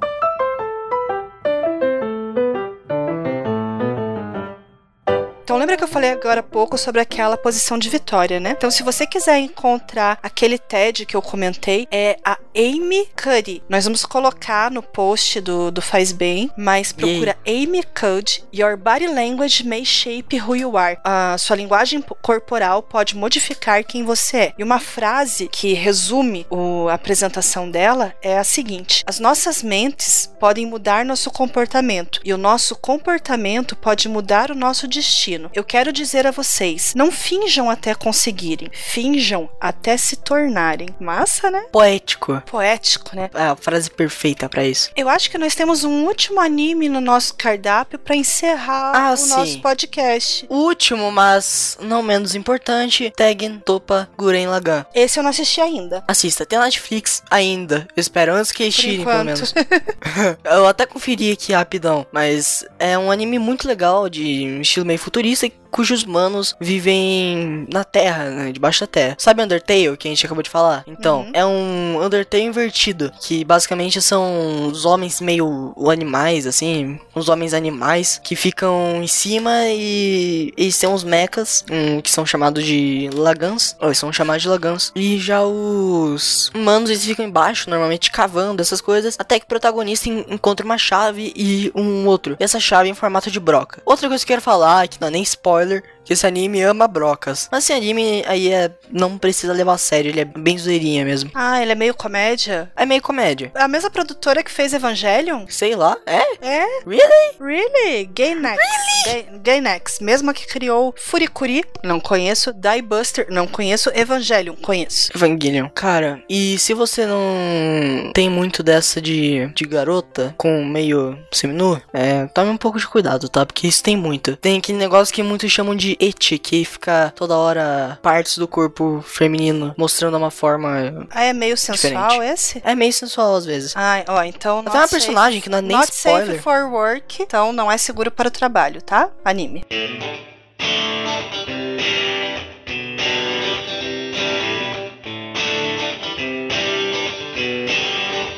Então 5.51 5.59
lembra 5.59 5.77
que 5.77 5.83
eu 5.83 5.89
falei 5.89 6.11
agora 6.13 6.39
há 6.39 6.43
pouco 6.45 6.79
sobre 6.79 7.01
aquela 7.01 7.37
posição 7.37 7.77
de 7.77 7.89
vitória, 7.91 8.39
né? 8.39 8.51
Então 8.57 8.71
se 8.71 8.85
você 8.85 9.05
quiser 9.05 9.37
encontrar 9.41 10.17
aquele 10.23 10.57
TED 10.57 11.05
que 11.05 11.17
eu 11.17 11.21
comentei, 11.21 11.89
é 11.91 12.17
a 12.25 12.39
Amy 12.57 13.09
Cuddy. 13.21 13.61
Nós 13.69 13.83
vamos 13.83 14.05
colocar 14.05 14.71
no 14.71 14.81
post 14.81 15.41
do, 15.41 15.73
do 15.73 15.83
Faz 15.83 16.13
Bem, 16.13 16.49
mas 16.57 16.93
procura 16.93 17.37
Amy 17.45 17.83
Cuddy. 17.83 18.45
Your 18.55 18.77
body 18.77 19.09
language 19.09 19.65
may 19.67 19.85
shape 19.85 20.41
who 20.41 20.55
you 20.55 20.77
are. 20.79 20.97
A 21.03 21.37
sua 21.37 21.57
linguagem 21.57 22.01
po- 22.01 22.15
corporal 22.23 22.81
pode 22.81 23.17
modificar 23.17 23.83
quem 23.83 24.05
você 24.05 24.37
é. 24.37 24.53
E 24.57 24.63
uma 24.63 24.79
frase 24.79 25.49
que 25.49 25.73
resume 25.73 26.47
o- 26.49 26.87
a 26.89 26.95
apresentação 26.95 27.69
dela 27.69 28.15
é 28.23 28.39
a 28.39 28.45
seguinte: 28.45 29.03
As 29.05 29.19
nossas 29.19 29.65
mentes 29.65 30.33
podem 30.39 30.65
mudar 30.65 31.05
nosso 31.05 31.29
comportamento 31.29 32.21
e 32.25 32.33
o 32.33 32.39
nosso 32.39 32.77
comportamento 32.77 33.75
pode 33.75 34.09
mudar 34.09 34.53
o 34.53 34.55
nosso 34.55 34.87
destino. 34.87 35.40
Destino. 35.41 35.51
Eu 35.55 35.65
quero 35.65 35.93
dizer 35.93 36.27
a 36.27 36.31
vocês: 36.31 36.93
não 36.95 37.11
finjam 37.11 37.71
até 37.71 37.95
conseguirem, 37.95 38.69
finjam 38.73 39.49
até 39.61 39.97
se 39.97 40.17
tornarem. 40.17 40.89
Massa, 41.01 41.51
né? 41.51 41.65
Poético. 41.73 42.43
Poético, 42.47 43.17
né? 43.17 43.31
É 43.35 43.45
a 43.45 43.57
frase 43.57 43.91
perfeita 43.91 44.49
para 44.49 44.65
isso. 44.65 44.91
Eu 44.97 45.09
acho 45.09 45.31
que 45.31 45.39
nós 45.39 45.55
temos 45.55 45.85
um 45.85 46.05
último 46.05 46.41
anime 46.41 46.89
no 46.89 47.01
nosso 47.01 47.35
cardápio 47.35 47.99
para 47.99 48.17
encerrar 48.17 48.93
ah, 48.95 49.13
o 49.13 49.17
sim. 49.17 49.31
nosso 49.31 49.61
podcast. 49.61 50.47
Último, 50.51 51.11
mas 51.11 51.79
não 51.81 52.03
menos 52.03 52.35
importante, 52.35 53.13
Tegen 53.17 53.59
Topa 53.59 54.09
Guren 54.19 54.49
Lagan. 54.49 54.85
Esse 54.95 55.19
eu 55.19 55.23
não 55.23 55.31
assisti 55.31 55.61
ainda. 55.61 56.03
Assista, 56.07 56.45
tem 56.45 56.59
Netflix 56.59 57.23
ainda. 57.31 57.87
Eu 57.97 58.01
espero 58.01 58.35
antes 58.35 58.53
que 58.53 58.65
eles 58.65 58.75
tirem, 58.75 59.05
pelo 59.05 59.25
menos. 59.25 59.55
eu 60.45 60.67
até 60.67 60.85
conferi 60.85 61.33
aqui 61.33 61.53
rapidão, 61.53 62.07
mas 62.13 62.65
é 62.79 62.99
um 62.99 63.11
anime 63.11 63.39
muito 63.39 63.67
legal, 63.67 64.09
de 64.09 64.61
estilo 64.61 64.87
meio 64.87 64.99
futurista, 64.99 65.30
music 65.31 65.60
cujos 65.71 66.05
manos 66.05 66.55
vivem 66.61 67.67
na 67.73 67.85
terra, 67.85 68.31
né, 68.31 68.53
debaixo 68.53 68.81
da 68.81 68.87
terra. 68.87 69.17
Sabe 69.19 69.43
Undertale, 69.43 69.97
que 69.97 70.09
a 70.09 70.11
gente 70.11 70.25
acabou 70.27 70.43
de 70.43 70.51
falar? 70.51 70.85
Então, 70.87 71.21
Uhum. 71.23 71.31
é 71.33 71.45
um 71.47 72.05
Undertale 72.05 72.45
invertido, 72.45 73.13
que 73.23 73.45
basicamente 73.45 74.01
são 74.03 74.69
os 74.69 74.85
homens 74.85 75.21
meio 75.21 75.75
animais, 75.91 76.47
assim, 76.47 76.99
os 77.15 77.29
homens 77.29 77.55
animais, 77.55 78.21
que 78.23 78.35
ficam 78.37 79.01
em 79.03 79.07
cima 79.07 79.51
e 79.69 80.53
eles 80.57 80.79
têm 80.79 80.89
uns 80.89 81.05
mechas, 81.05 81.65
hum, 81.71 82.01
que 82.01 82.11
são 82.11 82.25
chamados 82.27 82.65
de 82.65 83.09
lagans, 83.13 83.77
ou 83.81 83.95
são 83.95 84.13
chamados 84.13 84.43
de 84.43 84.49
lagans, 84.49 84.93
e 84.95 85.19
já 85.19 85.43
os 85.43 86.51
humanos, 86.55 86.91
eles 86.91 87.05
ficam 87.05 87.25
embaixo, 87.25 87.69
normalmente 87.71 88.11
cavando 88.11 88.61
essas 88.63 88.81
coisas, 88.81 89.17
até 89.19 89.39
que 89.39 89.45
o 89.45 89.49
protagonista 89.49 90.09
en- 90.09 90.25
encontra 90.31 90.65
uma 90.65 90.79
chave 90.79 91.33
e 91.37 91.71
um 91.75 92.07
outro, 92.07 92.37
e 92.39 92.45
essa 92.45 92.59
chave 92.61 92.89
é 92.89 92.93
em 92.93 92.95
formato 92.95 93.31
de 93.31 93.39
broca. 93.41 93.81
Outra 93.85 94.09
coisa 94.09 94.25
que 94.25 94.33
eu 94.33 94.35
quero 94.37 94.43
falar, 94.43 94.89
que 94.89 95.01
não 95.01 95.09
é 95.09 95.11
nem 95.11 95.23
spoiler, 95.23 95.60
spoiler 95.61 95.83
que 96.05 96.13
esse 96.13 96.27
anime 96.27 96.63
ama 96.63 96.89
brocas. 96.89 97.49
Mas 97.51 97.65
esse 97.65 97.73
anime 97.73 98.23
aí 98.27 98.53
é, 98.53 98.71
não 98.91 99.19
precisa 99.19 99.53
levar 99.53 99.75
a 99.75 99.79
sério, 99.79 100.11
ele 100.11 100.21
é 100.21 100.25
bem 100.25 100.59
zoeirinha 100.59 101.05
mesmo. 101.05 101.31
Ah, 101.35 101.61
ele 101.63 101.73
é 101.73 101.75
meio 101.75 101.95
comédia? 101.95 102.71
É 102.77 102.85
meio 102.85 103.03
comédia. 103.03 103.51
A 103.55 103.69
mesma 103.69 103.91
produtora 103.91 104.43
que 104.43 104.51
fez 104.51 104.73
Evangelion? 104.73 105.47
Sei 105.49 105.75
lá, 105.75 105.97
é? 106.07 106.21
É? 106.41 106.67
Really? 106.87 107.37
Really? 107.41 108.05
Gainax. 108.07 108.59
Really? 109.07 109.39
Gainax. 109.39 109.99
Mesma 110.01 110.35
que 110.35 110.47
criou 110.47 110.95
Furikuri, 110.97 111.65
não 111.85 112.01
conheço. 112.01 112.53
Diebuster, 112.53 113.27
não 113.31 113.47
conheço. 113.47 113.91
Evangelion, 113.95 114.55
conheço. 114.57 115.11
Evangelion. 115.15 115.69
Cara, 115.71 116.23
e 116.29 116.59
se 116.59 116.75
você 116.75 117.07
não 117.07 118.11
tem 118.15 118.29
muito 118.29 118.63
dessa 118.63 119.01
de, 119.01 119.47
de 119.55 119.65
garota 119.65 120.35
com 120.37 120.65
meio 120.65 121.19
seminu, 121.33 121.81
é, 121.93 122.27
tome 122.27 122.51
um 122.51 122.57
pouco 122.57 122.79
de 122.79 122.87
cuidado, 122.87 123.29
tá? 123.29 123.45
Porque 123.47 123.67
isso 123.67 123.83
tem 123.83 123.97
muito. 123.97 124.37
Tem 124.37 124.59
aquele 124.59 124.79
negócio 124.79 125.15
que 125.15 125.23
muitos 125.23 125.51
chamam 125.51 125.75
de 125.75 125.90
eti, 125.99 126.39
que 126.39 126.65
fica 126.65 127.13
toda 127.17 127.37
hora 127.37 127.99
partes 128.03 128.39
do 128.39 128.47
corpo 128.47 129.03
feminino 129.07 129.75
mostrando 129.77 130.17
uma 130.17 130.31
forma. 130.31 131.07
Ah, 131.11 131.25
é 131.25 131.33
meio 131.33 131.57
sensual 131.57 132.09
Diferente. 132.09 132.33
esse? 132.33 132.63
É 132.65 132.75
meio 132.75 132.93
sensual 132.93 133.35
às 133.37 133.45
vezes. 133.45 133.73
Ah, 133.77 134.05
ó, 134.09 134.23
então. 134.23 134.61
Até 134.61 134.71
uma 134.71 134.81
safe- 134.83 134.91
personagem 134.97 135.41
que 135.41 135.49
não 135.49 135.59
é 135.59 135.63
nem 135.63 135.77
Not 135.77 135.87
safe 135.95 136.35
spoiler. 136.35 136.43
for 136.43 136.65
work, 136.73 137.23
então 137.23 137.53
não 137.53 137.71
é 137.71 137.77
seguro 137.79 138.11
para 138.11 138.29
o 138.29 138.31
trabalho, 138.31 138.83
tá? 138.83 139.09
Anime. 139.25 139.65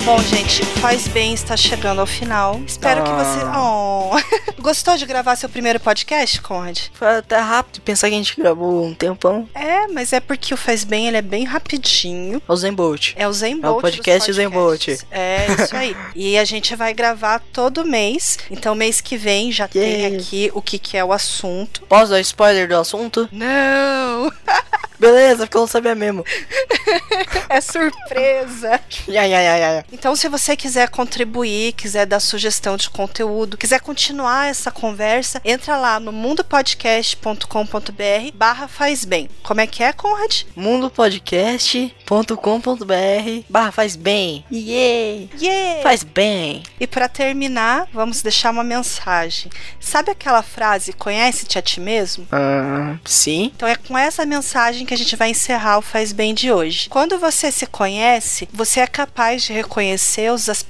Bom, 0.04 0.18
gente, 0.18 0.62
faz 0.82 1.06
bem 1.06 1.32
estar 1.32 1.56
chegando 1.56 2.00
ao 2.00 2.06
final. 2.08 2.60
Espero 2.66 3.04
que 3.04 3.10
você. 3.10 3.38
Oh. 3.56 4.10
Gostou 4.60 4.96
de 4.96 5.06
gravar 5.06 5.36
seu 5.36 5.48
primeiro 5.48 5.78
podcast, 5.78 6.42
Conde? 6.42 6.90
Foi 6.92 7.18
até 7.18 7.38
rápido 7.38 7.80
pensar 7.80 8.08
que 8.08 8.14
a 8.14 8.18
gente 8.18 8.34
gravou 8.34 8.84
um 8.84 8.92
tempão. 8.92 9.48
É, 9.54 9.86
mas 9.86 10.12
é 10.12 10.18
porque 10.18 10.52
o 10.52 10.56
Faz 10.56 10.82
Bem 10.82 11.06
ele 11.06 11.16
é 11.16 11.22
bem 11.22 11.44
rapidinho. 11.44 12.42
É 12.48 12.52
o 12.52 12.56
Zen 12.56 12.72
Bolt. 12.72 13.12
É 13.14 13.28
o 13.28 13.32
Zen 13.32 13.60
É 13.62 13.68
o 13.68 13.80
podcast 13.80 14.32
Zen 14.32 14.48
Bolt. 14.48 14.88
É, 15.12 15.46
isso 15.56 15.76
aí. 15.76 15.96
e 16.16 16.36
a 16.36 16.44
gente 16.44 16.74
vai 16.74 16.92
gravar 16.92 17.40
todo 17.52 17.84
mês. 17.84 18.38
Então, 18.50 18.74
mês 18.74 19.00
que 19.00 19.16
vem 19.16 19.52
já 19.52 19.68
tem 19.68 19.82
Yay. 19.82 20.16
aqui 20.16 20.50
o 20.52 20.60
que, 20.60 20.80
que 20.80 20.96
é 20.96 21.04
o 21.04 21.12
assunto. 21.12 21.82
Posso 21.82 22.10
dar 22.10 22.20
spoiler 22.20 22.66
do 22.66 22.76
assunto? 22.76 23.28
Não! 23.30 24.32
Beleza, 24.98 25.46
porque 25.46 25.56
eu 25.56 25.62
não 25.62 25.66
sabia 25.66 25.96
mesmo. 25.96 26.24
É 27.48 27.60
surpresa! 27.60 28.80
Ai, 29.08 29.34
ai, 29.34 29.46
ai, 29.48 29.64
ai. 29.64 29.84
Então, 29.92 30.14
se 30.14 30.28
você 30.28 30.56
quiser 30.56 30.71
contribuir, 30.88 31.72
quiser 31.72 32.06
dar 32.06 32.20
sugestão 32.20 32.76
de 32.76 32.90
conteúdo, 32.90 33.56
quiser 33.56 33.80
continuar 33.80 34.48
essa 34.48 34.70
conversa, 34.70 35.40
entra 35.44 35.76
lá 35.76 36.00
no 36.00 36.12
mundopodcast.com.br 36.12 38.32
barra 38.34 38.68
faz 38.68 39.04
bem. 39.04 39.28
Como 39.42 39.60
é 39.60 39.66
que 39.66 39.82
é, 39.82 39.92
Conrad? 39.92 40.42
mundopodcast.com.br 40.56 43.44
barra 43.48 43.72
faz 43.72 43.96
bem. 43.96 44.44
Yeah! 44.50 45.28
Yeah! 45.40 45.82
Faz 45.82 46.02
bem. 46.02 46.62
E 46.78 46.86
para 46.86 47.08
terminar, 47.08 47.88
vamos 47.92 48.22
deixar 48.22 48.50
uma 48.50 48.64
mensagem. 48.64 49.50
Sabe 49.80 50.10
aquela 50.10 50.42
frase, 50.42 50.92
conhece-te 50.92 51.58
a 51.58 51.62
ti 51.62 51.80
mesmo? 51.80 52.26
Ah, 52.32 52.96
sim. 53.04 53.52
Então 53.54 53.68
é 53.68 53.76
com 53.76 53.96
essa 53.96 54.24
mensagem 54.24 54.86
que 54.86 54.94
a 54.94 54.96
gente 54.96 55.16
vai 55.16 55.30
encerrar 55.30 55.78
o 55.78 55.82
Faz 55.82 56.12
Bem 56.12 56.34
de 56.34 56.52
hoje. 56.52 56.88
Quando 56.88 57.18
você 57.18 57.50
se 57.50 57.66
conhece, 57.66 58.48
você 58.52 58.80
é 58.80 58.86
capaz 58.86 59.42
de 59.42 59.52
reconhecer 59.52 60.32
os 60.32 60.48
aspectos 60.48 60.61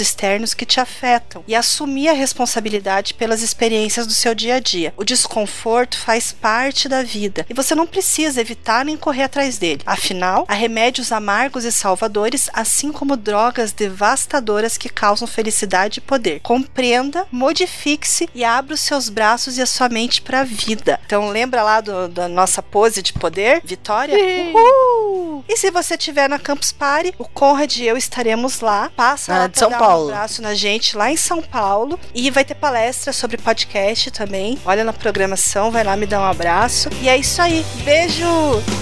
externos 0.00 0.54
que 0.54 0.64
te 0.66 0.78
afetam 0.80 1.42
e 1.46 1.54
assumir 1.54 2.08
a 2.08 2.12
responsabilidade 2.12 3.14
pelas 3.14 3.42
experiências 3.42 4.06
do 4.06 4.12
seu 4.14 4.34
dia 4.34 4.56
a 4.56 4.60
dia. 4.60 4.92
O 4.96 5.04
desconforto 5.04 5.98
faz 5.98 6.32
parte 6.32 6.88
da 6.88 7.02
vida 7.02 7.44
e 7.48 7.54
você 7.54 7.74
não 7.74 7.86
precisa 7.86 8.40
evitar 8.40 8.84
nem 8.84 8.96
correr 8.96 9.24
atrás 9.24 9.58
dele. 9.58 9.82
Afinal, 9.86 10.44
há 10.48 10.54
remédios 10.54 11.10
amargos 11.12 11.64
e 11.64 11.72
salvadores, 11.72 12.48
assim 12.52 12.92
como 12.92 13.16
drogas 13.16 13.72
devastadoras 13.72 14.76
que 14.76 14.88
causam 14.88 15.26
felicidade 15.26 15.98
e 15.98 16.02
poder. 16.02 16.40
Compreenda, 16.40 17.26
modifique-se 17.30 18.28
e 18.34 18.44
abra 18.44 18.74
os 18.74 18.80
seus 18.80 19.08
braços 19.08 19.58
e 19.58 19.62
a 19.62 19.66
sua 19.66 19.88
mente 19.88 20.20
para 20.22 20.40
a 20.40 20.44
vida. 20.44 21.00
Então 21.06 21.28
lembra 21.28 21.62
lá 21.62 21.80
do- 21.80 22.08
da 22.08 22.28
nossa 22.28 22.62
pose 22.62 23.02
de 23.02 23.12
poder, 23.12 23.60
Vitória? 23.64 24.16
Uhul! 24.54 25.44
E 25.48 25.56
se 25.56 25.70
você 25.70 25.94
estiver 25.94 26.28
na 26.28 26.38
Campus 26.38 26.72
Party, 26.72 27.14
o 27.18 27.24
Conrad 27.24 27.76
e 27.76 27.86
eu 27.86 27.96
estaremos 27.96 28.60
lá. 28.60 28.90
Passa 28.96 29.32
De 29.48 29.58
São 29.58 29.70
Paulo. 29.70 30.06
um 30.06 30.08
abraço 30.10 30.42
na 30.42 30.54
gente 30.54 30.96
lá 30.96 31.10
em 31.10 31.16
São 31.16 31.42
Paulo. 31.42 31.98
E 32.14 32.30
vai 32.30 32.44
ter 32.44 32.54
palestra 32.54 33.12
sobre 33.12 33.36
podcast 33.36 34.10
também. 34.10 34.58
Olha 34.64 34.84
na 34.84 34.92
programação, 34.92 35.70
vai 35.70 35.84
lá 35.84 35.96
me 35.96 36.06
dar 36.06 36.20
um 36.20 36.24
abraço. 36.24 36.88
E 37.00 37.08
é 37.08 37.16
isso 37.16 37.40
aí. 37.40 37.64
Beijo! 37.84 38.24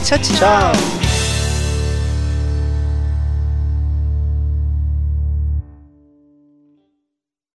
Tchau, 0.05 0.19
tchau. 0.19 0.37
Tchau. 0.39 1.28